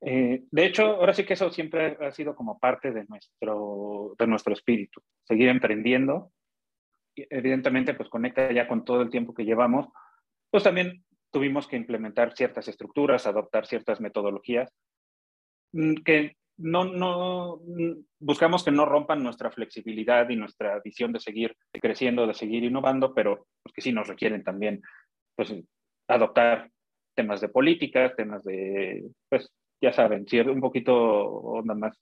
[0.00, 4.26] Eh, de hecho, ahora sí que eso siempre ha sido como parte de nuestro, de
[4.26, 6.32] nuestro espíritu, seguir emprendiendo.
[7.14, 9.88] Evidentemente, pues Conecta ya con todo el tiempo que llevamos,
[10.50, 14.70] pues también tuvimos que implementar ciertas estructuras, adoptar ciertas metodologías
[15.72, 17.60] mm, que no, no,
[18.18, 23.14] buscamos que no rompan nuestra flexibilidad y nuestra visión de seguir creciendo, de seguir innovando,
[23.14, 24.82] pero pues, que sí nos requieren también
[25.34, 25.54] pues,
[26.08, 26.70] adoptar
[27.14, 31.98] temas de política, temas de, pues ya saben, un poquito onda más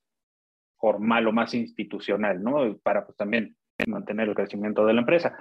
[0.77, 2.77] formal o más institucional, ¿no?
[2.83, 5.37] Para pues también mantener el crecimiento de la empresa.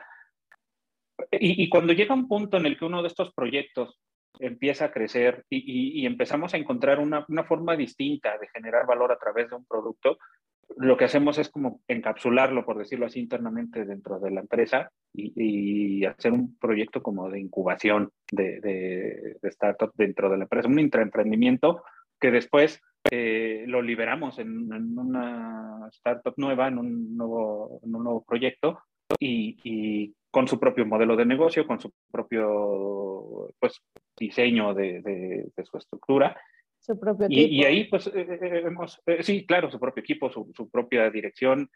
[1.31, 3.99] Y, y, cuando llega un punto en el que uno de estos proyectos
[4.39, 9.49] empieza a crecer y, empezamos a encontrar una, forma distinta de generar valor a través
[9.49, 10.17] de un producto,
[10.77, 16.05] lo que hacemos es como encapsularlo, por decirlo así, internamente dentro de la empresa y,
[16.05, 21.83] hacer un proyecto como de incubación de, de, startup dentro de la empresa, un intraemprendimiento
[22.19, 28.79] que después eh, lo liberamos en, una startup nueva, en un nuevo, proyecto
[29.19, 33.81] y, con su propio modelo de negocio, con su propio pues,
[34.17, 36.35] diseño de, de, su estructura.
[36.79, 37.41] Su propio equipo.
[37.49, 41.09] Y, ahí, pues, eh, eh, hemos, eh, sí, claro, su propio equipo, su, su propia
[41.09, 41.69] dirección.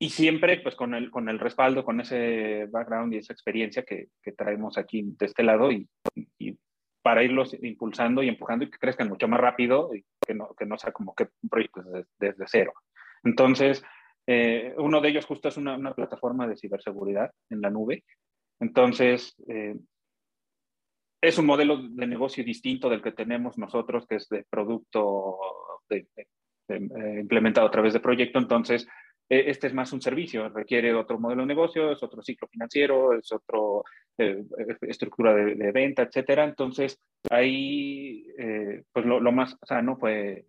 [0.00, 4.08] y siempre, pues, con el, con el respaldo, con ese background y esa experiencia que,
[4.22, 5.88] que traemos aquí de este lado y,
[6.38, 6.58] y,
[7.02, 10.66] para irlos impulsando y empujando y que crezcan mucho más rápido y que no, que
[10.66, 12.74] no sea como que un proyecto desde, desde cero.
[13.24, 13.82] Entonces,
[14.30, 18.04] eh, uno de ellos justo es una, plataforma de ciberseguridad en la nube.
[18.60, 19.74] Entonces, eh,
[21.20, 25.38] es un modelo de negocio distinto del que tenemos nosotros, que es de producto
[25.90, 26.06] eh,
[27.20, 28.38] implementado a través de proyecto.
[28.38, 28.86] Entonces,
[29.28, 33.30] este es más un servicio, requiere otro modelo de negocio, es otro ciclo financiero, es
[33.32, 33.58] otra
[34.82, 36.44] estructura de, venta, etcétera.
[36.44, 36.98] Entonces,
[37.30, 38.26] ahí,
[38.92, 40.46] pues lo, más sano fue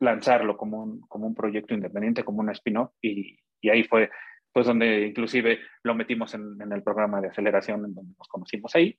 [0.00, 3.38] lanzarlo como un, como un proyecto independiente, como un spin-off, y,
[3.70, 4.10] ahí fue
[4.52, 8.98] pues donde inclusive lo metimos en, el programa de aceleración en donde nos conocimos ahí.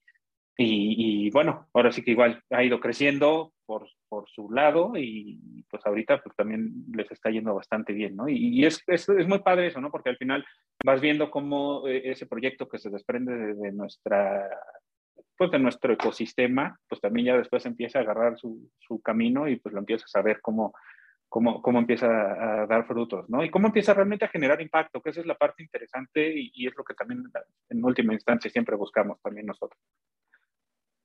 [0.57, 5.83] Y, bueno, ahora sí que igual ha ido creciendo por, por su lado y pues
[5.83, 8.29] ahorita pues también les está yendo bastante bien, ¿no?
[8.29, 9.89] Y, es, es, muy padre eso, ¿no?
[9.89, 10.45] Porque al final
[10.85, 14.47] vas viendo cómo eh, ese proyecto que se desprende de, de nuestra
[15.41, 19.55] pues de nuestro ecosistema, pues también ya después empieza a agarrar su, su camino y
[19.55, 20.75] pues lo empiezas a ver cómo,
[21.31, 23.41] cómo, cómo, empieza a dar frutos, ¿no?
[23.41, 26.67] Y cómo empieza realmente a generar impacto, que esa es la parte interesante y, y
[26.67, 27.23] es lo que también
[27.69, 29.79] en última instancia siempre buscamos también nosotros.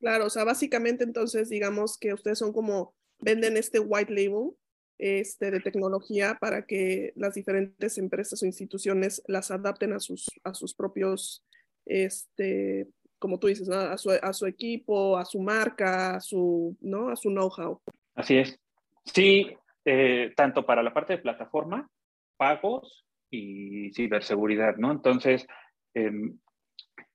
[0.00, 4.50] Claro, o sea, básicamente entonces digamos que ustedes son como, venden este white label
[4.98, 10.54] este, de tecnología para que las diferentes empresas o instituciones las adapten a sus, a
[10.54, 11.44] sus propios
[11.84, 12.88] este,
[13.20, 17.10] como tú dices, a, su, a, su, equipo, a su marca, a su, ¿no?
[17.10, 17.80] a su know-how.
[18.16, 18.58] Así es.
[19.04, 21.88] Sí, eh, tanto para la parte de plataforma,
[22.36, 24.92] pagos y ciberseguridad, ¿no?
[24.92, 25.46] Entonces,
[25.94, 26.38] em,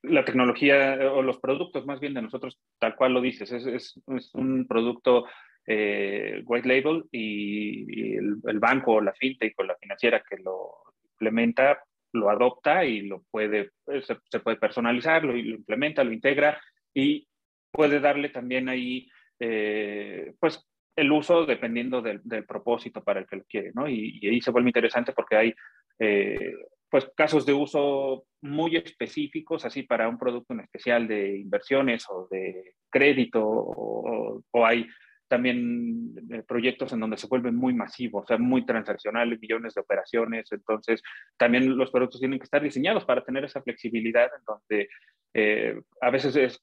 [0.02, 4.02] la tecnología o los productos más bien de nosotros, tal cual lo dices, es, es,
[4.08, 5.26] es un producto
[5.68, 10.72] eh, white label y, el, el, banco o la fintech o la financiera que lo
[11.12, 16.62] implementa lo adopta y lo puede, eh, se, puede personalizar, lo, implementa, lo integra
[16.94, 17.28] y
[17.72, 23.44] puede darle también ahí eh, pues el uso dependiendo del, propósito para el que lo
[23.46, 23.88] quiere, ¿no?
[23.88, 25.54] Y, ahí se vuelve interesante porque hay
[26.00, 26.54] eh,
[26.90, 32.28] pues casos de uso muy específicos, así para un producto en especial de inversiones o
[32.30, 34.88] de crédito, o, hay
[35.30, 39.80] también eh, proyectos en donde se vuelven muy masivos, o sea, muy transaccionales, millones de
[39.80, 40.52] operaciones.
[40.52, 41.02] Entonces,
[41.38, 44.90] también los productos tienen que estar diseñados para tener esa flexibilidad en donde
[45.34, 46.62] eh, a veces es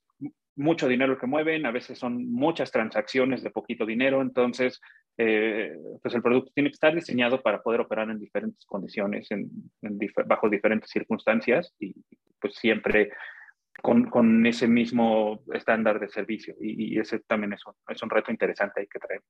[0.58, 4.80] mucho dinero que mueven, a veces son muchas transacciones de poquito dinero, entonces
[5.16, 9.50] eh, pues el producto tiene que estar diseñado para poder operar en diferentes condiciones, en,
[10.26, 11.94] bajo diferentes circunstancias y
[12.40, 13.10] pues siempre
[13.82, 18.30] con, con ese mismo estándar de servicio y, ese también es un, es un reto
[18.30, 19.28] interesante ahí que traemos.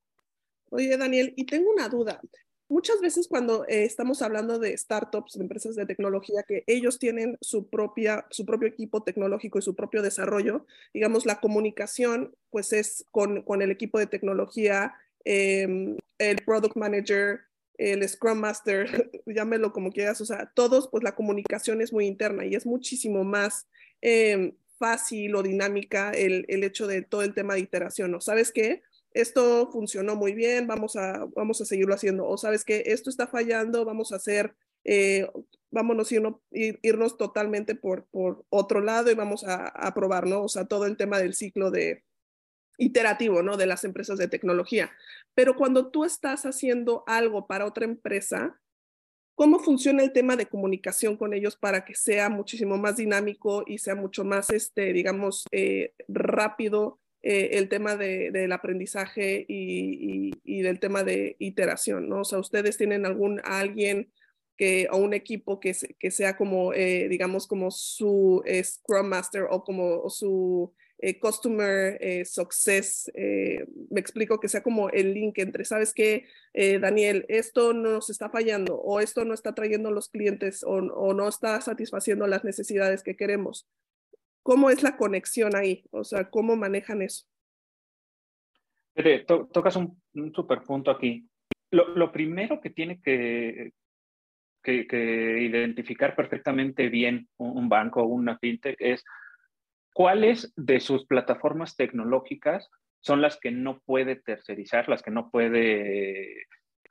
[0.71, 2.19] Oye, Daniel, y tengo una duda
[2.69, 7.37] muchas veces cuando eh, estamos hablando de startups, de empresas de tecnología, que ellos tienen
[7.41, 13.05] su, propia, su propio equipo tecnológico y su propio desarrollo, digamos, la comunicación pues es
[13.11, 17.41] con, con el equipo de tecnología, em, el product manager,
[17.77, 22.45] el Scrum Master, llámelo como quieras, o sea, todos, pues la comunicación es muy interna
[22.45, 23.67] y es muchísimo más
[24.01, 28.21] em, fácil o dinámica el, el hecho de todo el tema de iteración, ¿no?
[28.21, 28.83] ¿Sabes qué?
[29.13, 32.27] Esto funcionó muy bien, vamos a, vamos a seguirlo haciendo.
[32.27, 35.27] O sabes que esto está fallando, vamos a hacer, eh,
[35.71, 40.43] vámonos irnos, irnos totalmente por, por otro lado y vamos a, a, probar, ¿no?
[40.43, 42.03] O sea, todo el tema del ciclo de
[42.77, 43.57] iterativo, ¿no?
[43.57, 44.91] De las empresas de tecnología.
[45.33, 48.59] Pero cuando tú estás haciendo algo para otra empresa,
[49.35, 53.79] ¿cómo funciona el tema de comunicación con ellos para que sea muchísimo más dinámico y
[53.79, 60.61] sea mucho más, este, digamos, eh, rápido eh, el tema de, del aprendizaje y, y,
[60.61, 62.21] del tema de iteración, ¿no?
[62.21, 64.09] O sea, ustedes tienen algún alguien
[64.55, 69.47] que, o un equipo que, que sea como, eh, digamos, como su eh, Scrum Master
[69.49, 70.73] o como su
[71.21, 77.25] Customer Success, me explico, que sea como el link entre, ¿sabes qué, Daniel?
[77.29, 81.29] Esto no nos está fallando o esto no está trayendo los clientes o, o no
[81.29, 83.65] está satisfaciendo las necesidades que queremos.
[84.43, 85.83] ¿Cómo es la conexión ahí?
[85.91, 87.25] O sea, ¿cómo manejan eso?
[89.25, 91.27] tocas un, un super punto aquí.
[91.71, 93.73] Lo, primero que tiene que,
[94.63, 99.03] que, identificar perfectamente bien un, banco o una fintech es
[99.93, 102.69] cuáles de sus plataformas tecnológicas
[103.01, 106.47] son las que no puede tercerizar, las que no puede,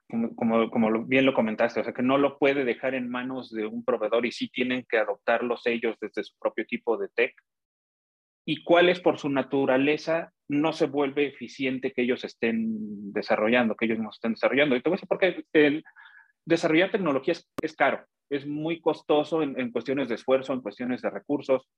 [0.08, 3.66] como, como, bien lo comentaste, o sea, que no lo puede dejar en manos de
[3.66, 7.34] un proveedor y sí tienen que adoptarlos ellos desde su propio equipo de tech
[8.46, 13.98] y cuáles por su naturaleza no se vuelve eficiente que ellos estén desarrollando, que ellos
[13.98, 14.74] no estén desarrollando.
[14.74, 15.84] Y te voy a decir porque el
[16.46, 21.68] desarrollar tecnología es, caro, es muy costoso en, cuestiones de esfuerzo, en cuestiones de recursos,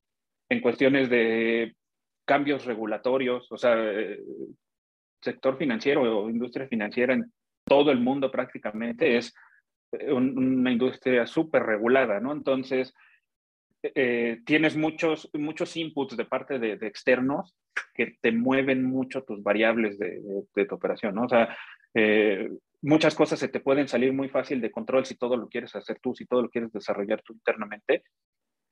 [0.48, 1.74] en cuestiones de
[2.24, 4.20] cambios regulatorios, o sea, eh,
[5.20, 7.32] sector financiero o industria financiera en
[7.64, 9.34] todo el mundo prácticamente es
[9.92, 12.32] eh, una industria súper regulada, ¿no?
[12.32, 12.94] Entonces,
[13.82, 17.56] eh, tienes muchos, muchos inputs de parte de, externos
[17.94, 20.20] que te mueven mucho tus variables de,
[20.68, 21.24] tu operación, ¿no?
[21.24, 21.56] O sea,
[21.94, 22.50] eh,
[22.82, 25.98] muchas cosas se te pueden salir muy fácil de control si todo lo quieres hacer
[26.00, 28.04] tú, si todo lo quieres desarrollar tú internamente.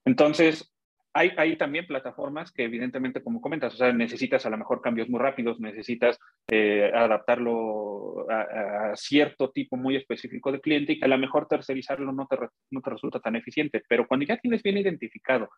[0.04, 0.70] Entonces,
[1.18, 5.18] hay, también plataformas que evidentemente, como comentas, o sea, necesitas a lo mejor cambios muy
[5.18, 6.18] rápidos, necesitas
[6.50, 12.12] eh, adaptarlo a, cierto tipo muy específico de cliente y que a lo mejor tercerizarlo
[12.12, 12.36] no te,
[12.70, 13.82] no te resulta tan eficiente.
[13.88, 15.50] Pero cuando ya tienes bien identificado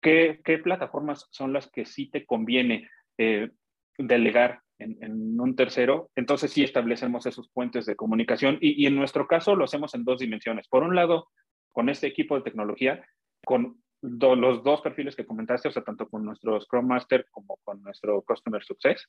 [0.00, 3.50] qué, plataformas son las que sí te conviene eh,
[3.98, 9.26] delegar en, un tercero, entonces sí establecemos esos puentes de comunicación y, y en nuestro
[9.26, 10.68] caso lo hacemos en dos dimensiones.
[10.68, 11.28] Por un lado,
[11.72, 13.04] con este equipo de tecnología,
[13.44, 17.82] con los dos perfiles que comentaste, o sea, tanto con nuestro Scrum Master como con
[17.82, 19.06] nuestro Customer Success.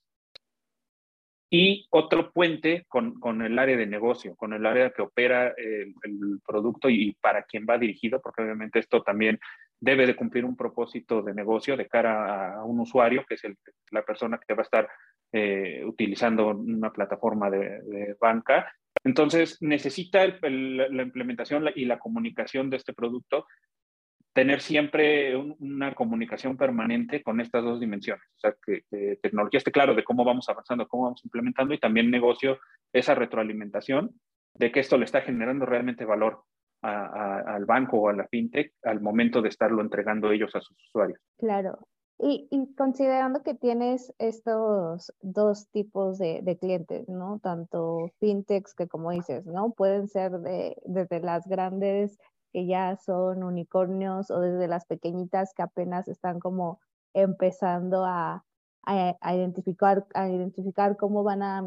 [1.54, 5.94] Y otro puente con, con el área de negocio, con el área que opera el,
[6.46, 9.38] producto y para quién va dirigido, porque obviamente esto también
[9.80, 13.58] debe de cumplir un propósito de negocio de cara a un usuario, que es el,
[13.92, 14.90] la persona que va a estar
[15.34, 18.74] eh, utilizando una plataforma de, de banca.
[19.04, 23.46] Entonces, necesita la implementación y la comunicación de este producto
[24.34, 28.24] tener siempre una comunicación permanente con estas dos dimensiones.
[28.38, 32.10] O sea, que, tecnología esté claro de cómo vamos avanzando, cómo vamos implementando y también
[32.10, 32.58] negocio
[32.94, 34.12] esa retroalimentación
[34.54, 36.44] de que esto le está generando realmente valor
[36.82, 41.20] al banco o a la fintech al momento de estarlo entregando ellos a sus usuarios.
[41.38, 41.78] Claro.
[42.24, 47.40] Y, considerando que tienes estos dos tipos de, de, clientes, ¿no?
[47.42, 49.72] Tanto fintechs que como dices, ¿no?
[49.72, 52.20] Pueden ser de, desde las grandes
[52.52, 56.80] que ya son unicornios o desde las pequeñitas que apenas están como
[57.14, 58.44] empezando a,
[58.84, 61.64] a, identificar, a identificar cómo van a,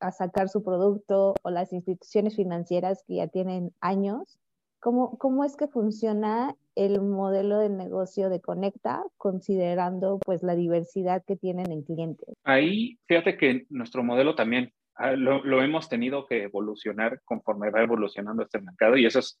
[0.00, 4.38] a, sacar su producto o las instituciones financieras que ya tienen años.
[4.80, 11.24] ¿Cómo, cómo es que funciona el modelo de negocio de Conecta, considerando pues la diversidad
[11.26, 12.28] que tienen en clientes?
[12.44, 17.82] Ahí, fíjate que nuestro modelo también ah, lo, lo hemos tenido que evolucionar conforme va
[17.82, 19.40] evolucionando este mercado y eso es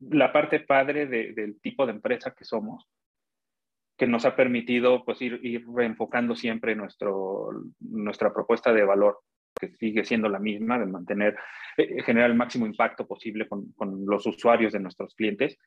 [0.00, 2.88] la parte padre de, del tipo de empresa que somos,
[3.96, 9.18] que nos ha permitido pues ir, ir reenfocando siempre nuestro, nuestra propuesta de valor,
[9.58, 11.36] que sigue siendo la misma, de mantener,
[11.76, 15.58] eh, generar el máximo impacto posible con, con, los usuarios de nuestros clientes,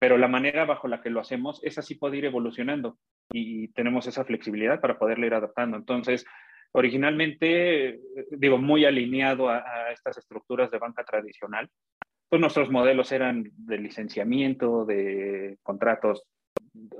[0.00, 2.98] pero la manera bajo la que lo hacemos es así poder ir evolucionando
[3.30, 5.76] y, tenemos esa flexibilidad para poderle ir adaptando.
[5.76, 6.26] Entonces,
[6.72, 8.00] originalmente,
[8.32, 11.70] digo, muy alineado a, a estas estructuras de banca tradicional,
[12.30, 16.22] pues nuestros modelos eran de licenciamiento, de contratos,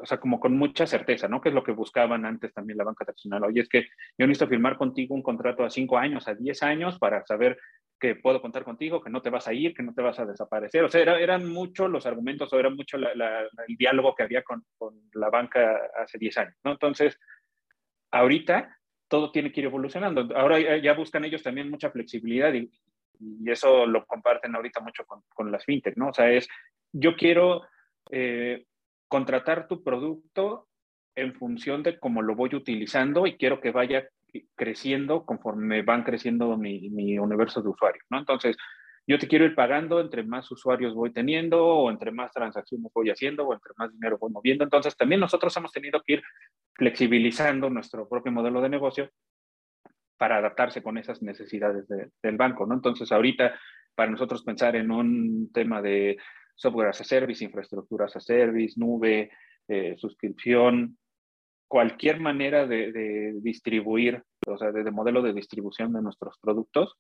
[0.03, 1.41] o sea, como con mucha certeza, ¿no?
[1.41, 3.45] Que es lo que buscaban antes también la banca tradicional.
[3.45, 3.83] Oye, es que
[4.19, 7.57] yo necesito firmar contigo un contrato a cinco años, a diez años, para saber
[8.01, 10.27] que puedo contar contigo, que no te vas a ir, que no te vas a
[10.27, 10.83] desaparecer.
[10.83, 14.43] O sea, eran muchos los argumentos o era mucho la, la, el diálogo que había
[14.43, 16.73] con, con la banca hace diez años, ¿no?
[16.73, 17.21] Entonces,
[18.11, 18.77] ahorita
[19.07, 20.29] todo tiene que ir evolucionando.
[20.35, 22.71] Ahora ya buscan ellos también mucha flexibilidad y,
[23.21, 26.09] y eso lo comparten ahorita mucho con, las fintech, ¿no?
[26.09, 26.49] O sea, es,
[26.93, 27.63] yo quiero
[28.11, 28.65] eh,
[29.09, 30.69] contratar tu producto
[31.15, 34.09] en función de cómo lo voy utilizando y quiero que vaya
[34.55, 38.19] creciendo conforme van creciendo mi, mi universo de usuarios, ¿no?
[38.19, 38.57] Entonces,
[39.07, 43.11] yo te quiero ir pagando entre más usuarios voy teniendo o entre más transacciones voy
[43.11, 44.63] haciendo o entre más dinero voy moviendo.
[44.63, 46.23] Entonces, también nosotros hemos tenido que ir
[46.75, 49.11] flexibilizando nuestro propio modelo de negocio
[50.21, 52.75] para adaptarse con esas necesidades de, del banco, ¿no?
[52.75, 53.59] Entonces, ahorita,
[53.95, 56.19] para nosotros pensar en un tema de
[56.55, 59.31] software as a service, infraestructura as a service, nube,
[59.67, 60.99] eh, suscripción,
[61.67, 66.99] cualquier manera de, de, distribuir, o sea, de, de, modelo de distribución de nuestros productos,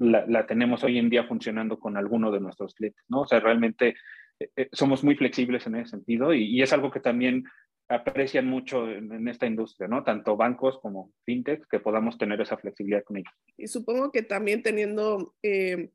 [0.00, 3.20] la, la, tenemos hoy en día funcionando con alguno de nuestros clientes, ¿no?
[3.20, 3.94] O sea, realmente
[4.40, 7.44] eh, eh somos muy flexibles en ese sentido y, y, es algo que también
[7.88, 10.02] aprecian mucho en, esta industria, ¿no?
[10.02, 13.32] Tanto bancos como fintech, que podamos tener esa flexibilidad con ellos.
[13.56, 15.90] Y supongo que también teniendo eh,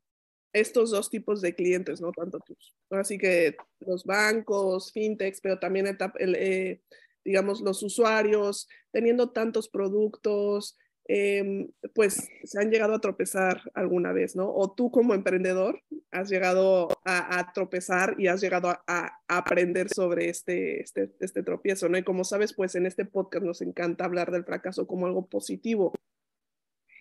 [0.52, 2.12] estos dos tipos de clientes, ¿no?
[2.12, 5.86] Tanto tus, así que los bancos, fintechs, pero también,
[6.18, 6.82] el, eh,
[7.24, 10.78] digamos, los usuarios, teniendo tantos productos,
[11.08, 14.52] eh, pues se han llegado a tropezar alguna vez, ¿no?
[14.54, 20.28] O tú como emprendedor has llegado a, tropezar y has llegado a, a, aprender sobre
[20.28, 21.98] este, este, este tropiezo, ¿no?
[21.98, 25.92] Y como sabes, pues en este podcast nos encanta hablar del fracaso como algo positivo.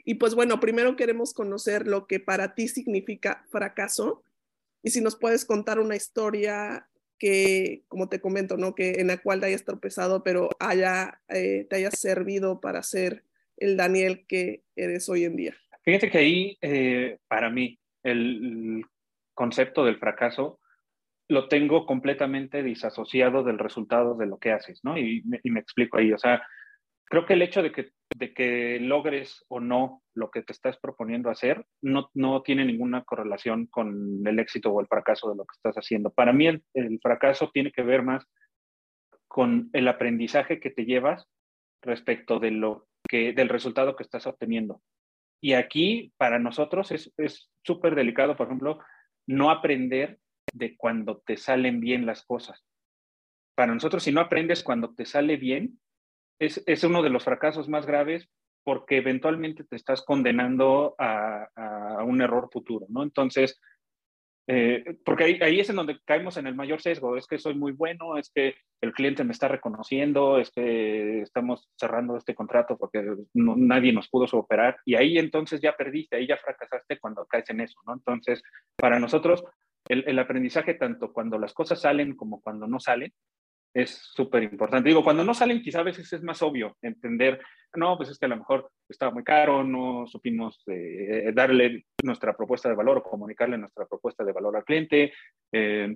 [0.04, 4.24] Y pues bueno, primero queremos conocer lo que para ti significa fracaso
[4.84, 6.88] y si nos puedes contar una historia
[7.20, 8.74] que, como te comento, ¿no?
[8.74, 13.24] Que en la cual te hayas tropezado, pero haya, eh, te haya servido para ser
[13.62, 15.56] el Daniel que eres hoy en día?
[15.84, 18.84] Fíjate que ahí, eh, para mí, el
[19.34, 20.60] concepto del fracaso
[21.30, 24.98] lo tengo completamente disasociado del resultado de lo que haces, ¿no?
[24.98, 26.42] Y y me explico ahí, o sea,
[27.12, 30.78] creo que el hecho de que, de que logres o no lo que te estás
[30.78, 35.44] proponiendo hacer no, no tiene ninguna correlación con el éxito o el fracaso de lo
[35.44, 36.10] que estás haciendo.
[36.10, 38.26] Para mí el, el fracaso tiene que ver más
[39.28, 41.28] con el aprendizaje que te llevas
[41.82, 42.88] respecto de lo
[43.18, 44.82] del resultado que estás obteniendo.
[45.42, 48.80] Y aquí para nosotros es súper delicado, por ejemplo,
[49.28, 50.20] no aprender
[50.54, 52.64] de cuando te salen bien las cosas.
[53.56, 55.80] Para nosotros, si no aprendes cuando te sale bien,
[56.40, 58.30] es, es uno de los fracasos más graves
[58.64, 63.04] porque eventualmente te estás condenando a, a un error futuro, ¿no?
[63.04, 63.60] Entonces,
[64.48, 67.72] eh, porque ahí, es en donde caemos en el mayor sesgo, es que soy muy
[67.72, 73.04] bueno, es que el cliente me está reconociendo, es que estamos cerrando este contrato porque
[73.34, 77.62] nadie nos pudo operar y ahí entonces ya perdiste, ahí ya fracasaste cuando caes en
[77.62, 77.94] eso, ¿no?
[77.94, 78.42] Entonces,
[78.76, 79.44] para nosotros,
[79.88, 83.14] el aprendizaje tanto cuando las cosas salen como cuando no salen,
[83.74, 84.90] es súper importante.
[84.90, 87.42] Digo, cuando no salen, quizá a veces es más obvio entender,
[87.76, 92.36] no, pues es que a lo mejor estaba muy caro, no supimos eh, darle nuestra
[92.36, 95.14] propuesta de valor o comunicarle nuestra propuesta de valor al cliente,
[95.52, 95.96] eh,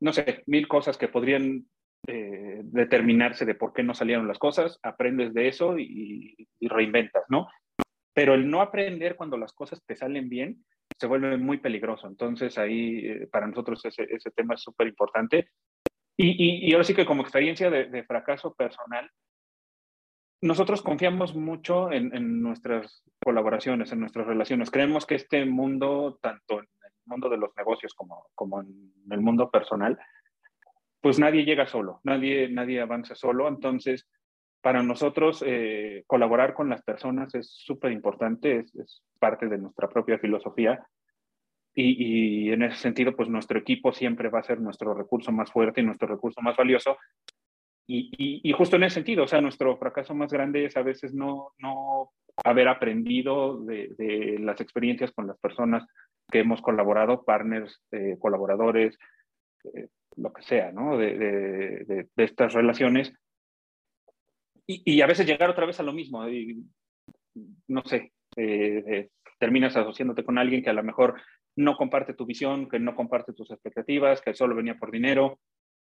[0.00, 1.66] no sé, mil cosas que podrían
[2.06, 7.24] eh, determinarse de por qué no salieron las cosas, aprendes de eso y, y, reinventas,
[7.28, 7.48] ¿no?
[8.14, 10.64] Pero el no aprender cuando las cosas te salen bien
[10.98, 12.06] se vuelve muy peligroso.
[12.06, 15.50] Entonces ahí eh, para nosotros ese, ese tema es súper importante
[16.16, 19.10] y, y, y, ahora sí que como experiencia de, de fracaso personal,
[20.40, 24.70] nosotros confiamos mucho en, en, nuestras colaboraciones, en nuestras relaciones.
[24.70, 29.20] Creemos que este mundo, tanto en el mundo de los negocios como, como en el
[29.20, 29.98] mundo personal,
[31.00, 33.48] pues nadie llega solo, nadie, nadie avanza solo.
[33.48, 34.08] Entonces,
[34.60, 40.18] para nosotros eh, colaborar con las personas es súper importante, es, parte de nuestra propia
[40.18, 40.84] filosofía.
[41.78, 45.82] Y, en ese sentido, pues nuestro equipo siempre va a ser nuestro recurso más fuerte
[45.82, 46.96] y nuestro recurso más valioso.
[47.86, 51.52] Y, justo en ese sentido, o sea, nuestro fracaso más grande es a veces no,
[51.58, 52.10] no
[52.44, 55.86] haber aprendido de, las experiencias con las personas
[56.30, 58.98] que hemos colaborado, partners, eh, colaboradores,
[59.64, 60.96] eh, lo que sea, ¿no?
[60.96, 63.12] De, de, estas relaciones
[64.66, 66.28] y, a veces llegar otra vez a lo mismo.
[66.28, 66.64] Y,
[67.68, 71.20] no sé, eh, eh, terminas asociándote con alguien que a lo mejor
[71.56, 75.40] no comparte tu visión, que no comparte tus expectativas, que solo venía por dinero.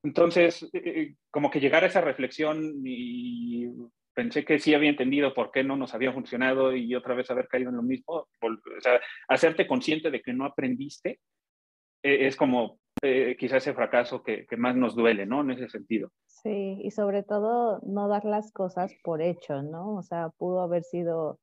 [0.03, 3.67] Entonces, eh, como que llegar a esa reflexión y
[4.13, 7.47] pensé que sí había entendido por qué no nos había funcionado y otra vez haber
[7.47, 11.19] caído en lo mismo, o sea, hacerte consciente de que no aprendiste,
[12.01, 15.41] es como quizás ese fracaso que, que, más nos duele, ¿no?
[15.41, 16.09] En ese sentido.
[16.25, 19.95] Sí, y sobre todo no dar las cosas por hecho, ¿no?
[19.95, 21.39] O sea, pudo haber sido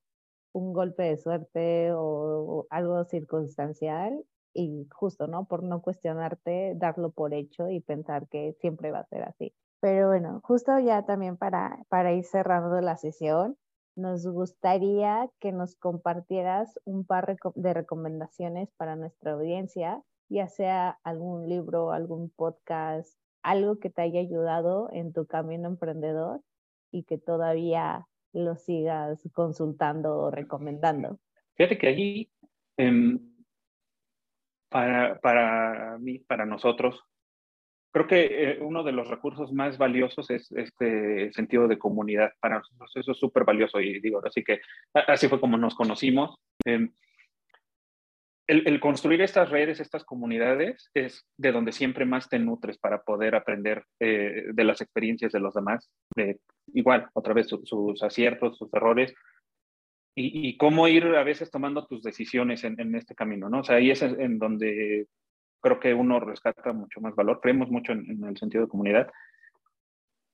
[0.55, 4.25] un golpe de suerte o, algo circunstancial
[4.55, 5.47] y justo, ¿no?
[5.47, 9.53] Por no cuestionarte, darlo por hecho y pensar que siempre va a ser así.
[9.81, 13.59] Pero bueno, justo ya también para, para ir cerrando la sesión,
[13.97, 21.49] nos gustaría que nos compartieras un par de recomendaciones para nuestra audiencia, ya sea algún
[21.49, 26.41] libro, algún podcast, algo que te haya ayudado en tu camino emprendedor
[26.91, 31.19] y que todavía lo sigas consultando o recomendando.
[31.57, 32.31] Fíjate que allí,
[32.77, 33.19] em,
[34.69, 37.03] para, para mí, para nosotros,
[37.93, 42.33] creo que eh, uno de los recursos más valiosos es este sentido de comunidad.
[42.41, 44.61] Para nosotros eso es súper valioso y digo, así que
[44.93, 46.37] así fue como nos conocimos.
[46.65, 46.93] Em,
[48.47, 53.35] el, construir estas redes, estas comunidades, es de donde siempre más te nutres para poder
[53.35, 56.41] aprender eh, de las experiencias de los demás, de,
[56.75, 59.15] igual, otra vez sus aciertos, sus errores,
[60.17, 63.61] y, cómo ir a veces tomando tus decisiones en, este camino, ¿no?
[63.61, 65.09] O sea, ahí es en donde
[65.61, 69.11] creo que uno rescata mucho más valor, creemos mucho en, el sentido de comunidad.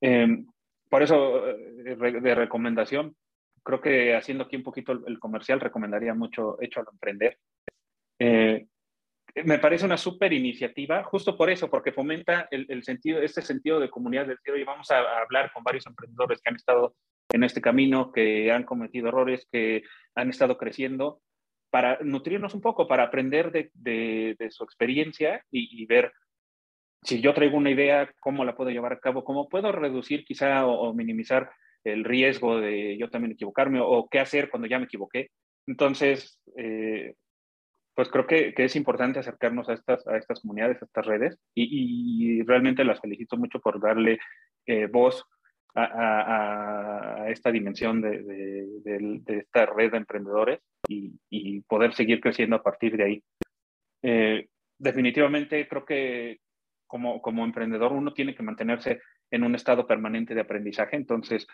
[0.02, 0.46] Em,
[0.90, 3.16] por eso, eh, de recomendación,
[3.62, 7.38] creo que haciendo aquí un poquito el, comercial, recomendaría mucho Hecho al Emprender.
[8.20, 8.66] Eh,
[9.44, 13.88] me parece una súper iniciativa, justo por eso, porque fomenta el, sentido, este sentido de
[13.88, 16.94] comunidad, de decir, oye, vamos a, hablar con varios emprendedores que han estado
[17.30, 19.82] en este camino, que han cometido errores, que
[20.14, 21.22] han estado creciendo,
[21.70, 26.12] para nutrirnos un poco, para aprender de, su experiencia y, ver
[27.02, 30.66] si yo traigo una idea, cómo la puedo llevar a cabo, cómo puedo reducir quizá
[30.66, 31.50] o, minimizar
[31.84, 35.30] el riesgo de yo también equivocarme o, qué hacer cuando ya me equivoqué.
[35.66, 37.14] Entonces, eh,
[37.94, 42.42] pues creo que, es importante acercarnos a estas, a estas comunidades, a estas redes, y,
[42.42, 44.18] realmente las felicito mucho por darle
[44.66, 45.24] eh, voz
[45.74, 53.04] a, esta dimensión de, esta red de emprendedores y, poder seguir creciendo a partir de
[53.04, 53.22] ahí.
[54.02, 56.38] Eh, definitivamente creo que
[56.86, 61.46] como, como emprendedor uno tiene que mantenerse en un estado permanente de aprendizaje, entonces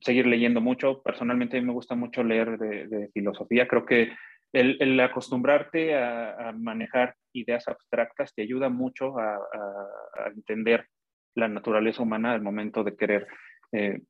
[0.00, 1.02] seguir leyendo mucho.
[1.02, 4.12] Personalmente me gusta mucho leer de, filosofía, creo que
[4.52, 9.38] el, acostumbrarte a, manejar ideas abstractas te ayuda mucho a,
[10.34, 10.86] entender
[11.34, 13.26] la naturaleza humana al momento de querer
[13.72, 14.00] eh,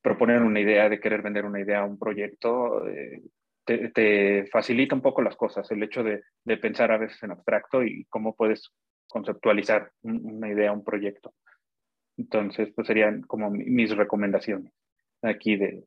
[0.00, 2.86] proponer una idea, de querer vender una idea, un proyecto.
[2.88, 3.22] Eh,
[3.64, 6.22] te, facilita un poco las cosas, el hecho de,
[6.58, 8.70] pensar a veces en abstracto y cómo puedes
[9.08, 11.34] conceptualizar una idea, un proyecto.
[12.16, 14.72] Entonces, pues serían como mis recomendaciones
[15.22, 15.84] aquí de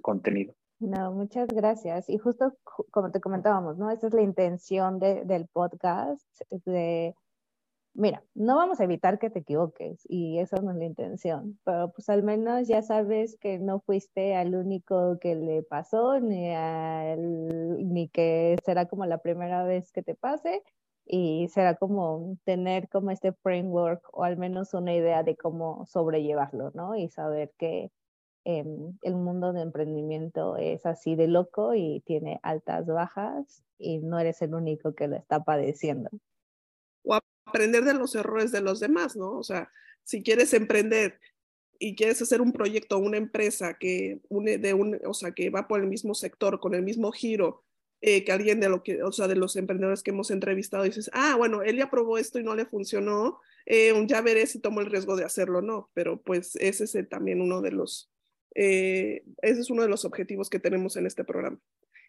[0.00, 0.54] contenido.
[0.78, 2.08] No, muchas gracias.
[2.10, 2.52] Y justo
[2.90, 3.90] como te comentábamos, ¿no?
[3.90, 6.22] Esa es la intención del podcast,
[6.66, 7.14] de,
[7.94, 11.92] mira, no vamos a evitar que te equivoques y esa no es la intención, pero
[11.92, 16.50] pues al menos ya sabes que no fuiste al único que le pasó, ni,
[17.16, 20.62] ni que será como la primera vez que te pase
[21.06, 26.70] y será como tener como este framework o al menos una idea de cómo sobrellevarlo,
[26.74, 26.96] ¿no?
[26.96, 27.90] Y saber que
[28.46, 34.40] el mundo de emprendimiento es así de loco y tiene altas, bajas y no eres
[34.40, 36.10] el único que lo está padeciendo.
[37.02, 39.32] O aprender de los errores de los demás, ¿no?
[39.32, 39.70] O sea,
[40.04, 41.18] si quieres emprender
[41.80, 45.66] y quieres hacer un proyecto, una empresa que une de un, o sea, que va
[45.66, 47.64] por el mismo sector, con el mismo giro
[48.00, 51.10] eh, que alguien de lo que, o sea, de los emprendedores que hemos entrevistado, dices,
[51.12, 54.80] ah, bueno, él ya probó esto y no le funcionó, eh, ya veré si tomo
[54.80, 58.10] el riesgo de hacerlo o no, pero pues ese es también uno de los,
[58.58, 61.60] eh, ese es uno de los objetivos que tenemos en este programa.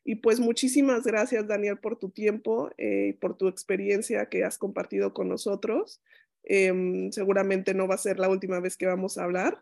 [0.05, 5.13] Y pues muchísimas gracias, Daniel, por tu tiempo, eh, por tu experiencia que has compartido
[5.13, 6.01] con nosotros.
[6.43, 9.61] Em, seguramente no va a ser la última vez que vamos a hablar.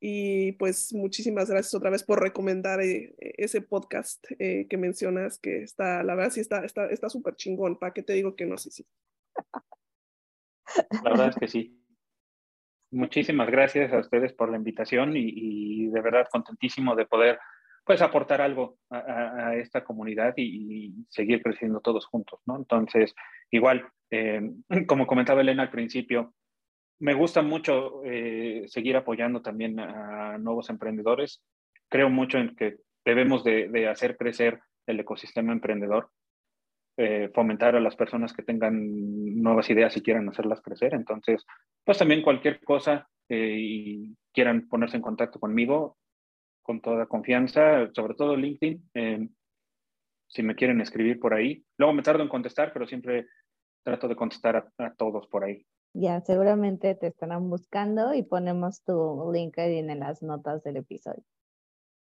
[0.00, 6.02] Y pues muchísimas gracias otra vez por recomendar eh, ese podcast que mencionas, que está,
[6.04, 7.78] la verdad sí está súper está, está chingón.
[7.78, 8.58] ¿Para qué te digo que no?
[8.58, 8.86] Sí, sí.
[11.04, 11.81] La verdad es que sí.
[12.92, 17.38] Muchísimas gracias a ustedes por la invitación y, de verdad contentísimo de poder
[17.84, 22.56] pues aportar algo a, esta comunidad y, seguir creciendo todos juntos, ¿no?
[22.56, 23.14] Entonces,
[23.50, 24.42] igual, eh,
[24.86, 26.34] como comentaba Elena al principio,
[27.00, 31.42] me gusta mucho eh, seguir apoyando también a nuevos emprendedores.
[31.88, 36.10] Creo mucho en que debemos de, hacer crecer el ecosistema emprendedor,
[36.96, 40.94] eh, fomentar a las personas que tengan nuevas ideas y quieran hacerlas crecer.
[40.94, 41.44] Entonces,
[41.84, 45.96] pues también cualquier cosa y quieran ponerse en contacto conmigo,
[46.62, 48.90] con toda confianza, sobre todo LinkedIn.
[48.94, 49.28] Eh,
[50.28, 51.64] si me quieren escribir por ahí.
[51.76, 53.26] Luego me tardo en contestar, pero siempre
[53.84, 55.66] trato de contestar a, todos por ahí.
[55.92, 61.22] Ya, seguramente te estarán buscando y ponemos tu LinkedIn en las notas del episodio.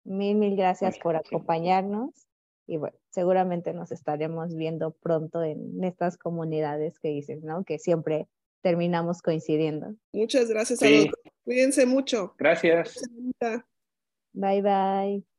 [0.03, 2.27] Mil, mil gracias por acompañarnos
[2.71, 7.65] y bueno, seguramente nos estaremos viendo pronto en estas comunidades que dices, ¿no?
[7.65, 8.29] Que siempre
[8.61, 9.93] terminamos coincidiendo.
[10.13, 11.09] Muchas gracias a todos.
[11.43, 12.33] Cuídense mucho.
[12.37, 13.01] Gracias.
[14.31, 15.30] Bye bye.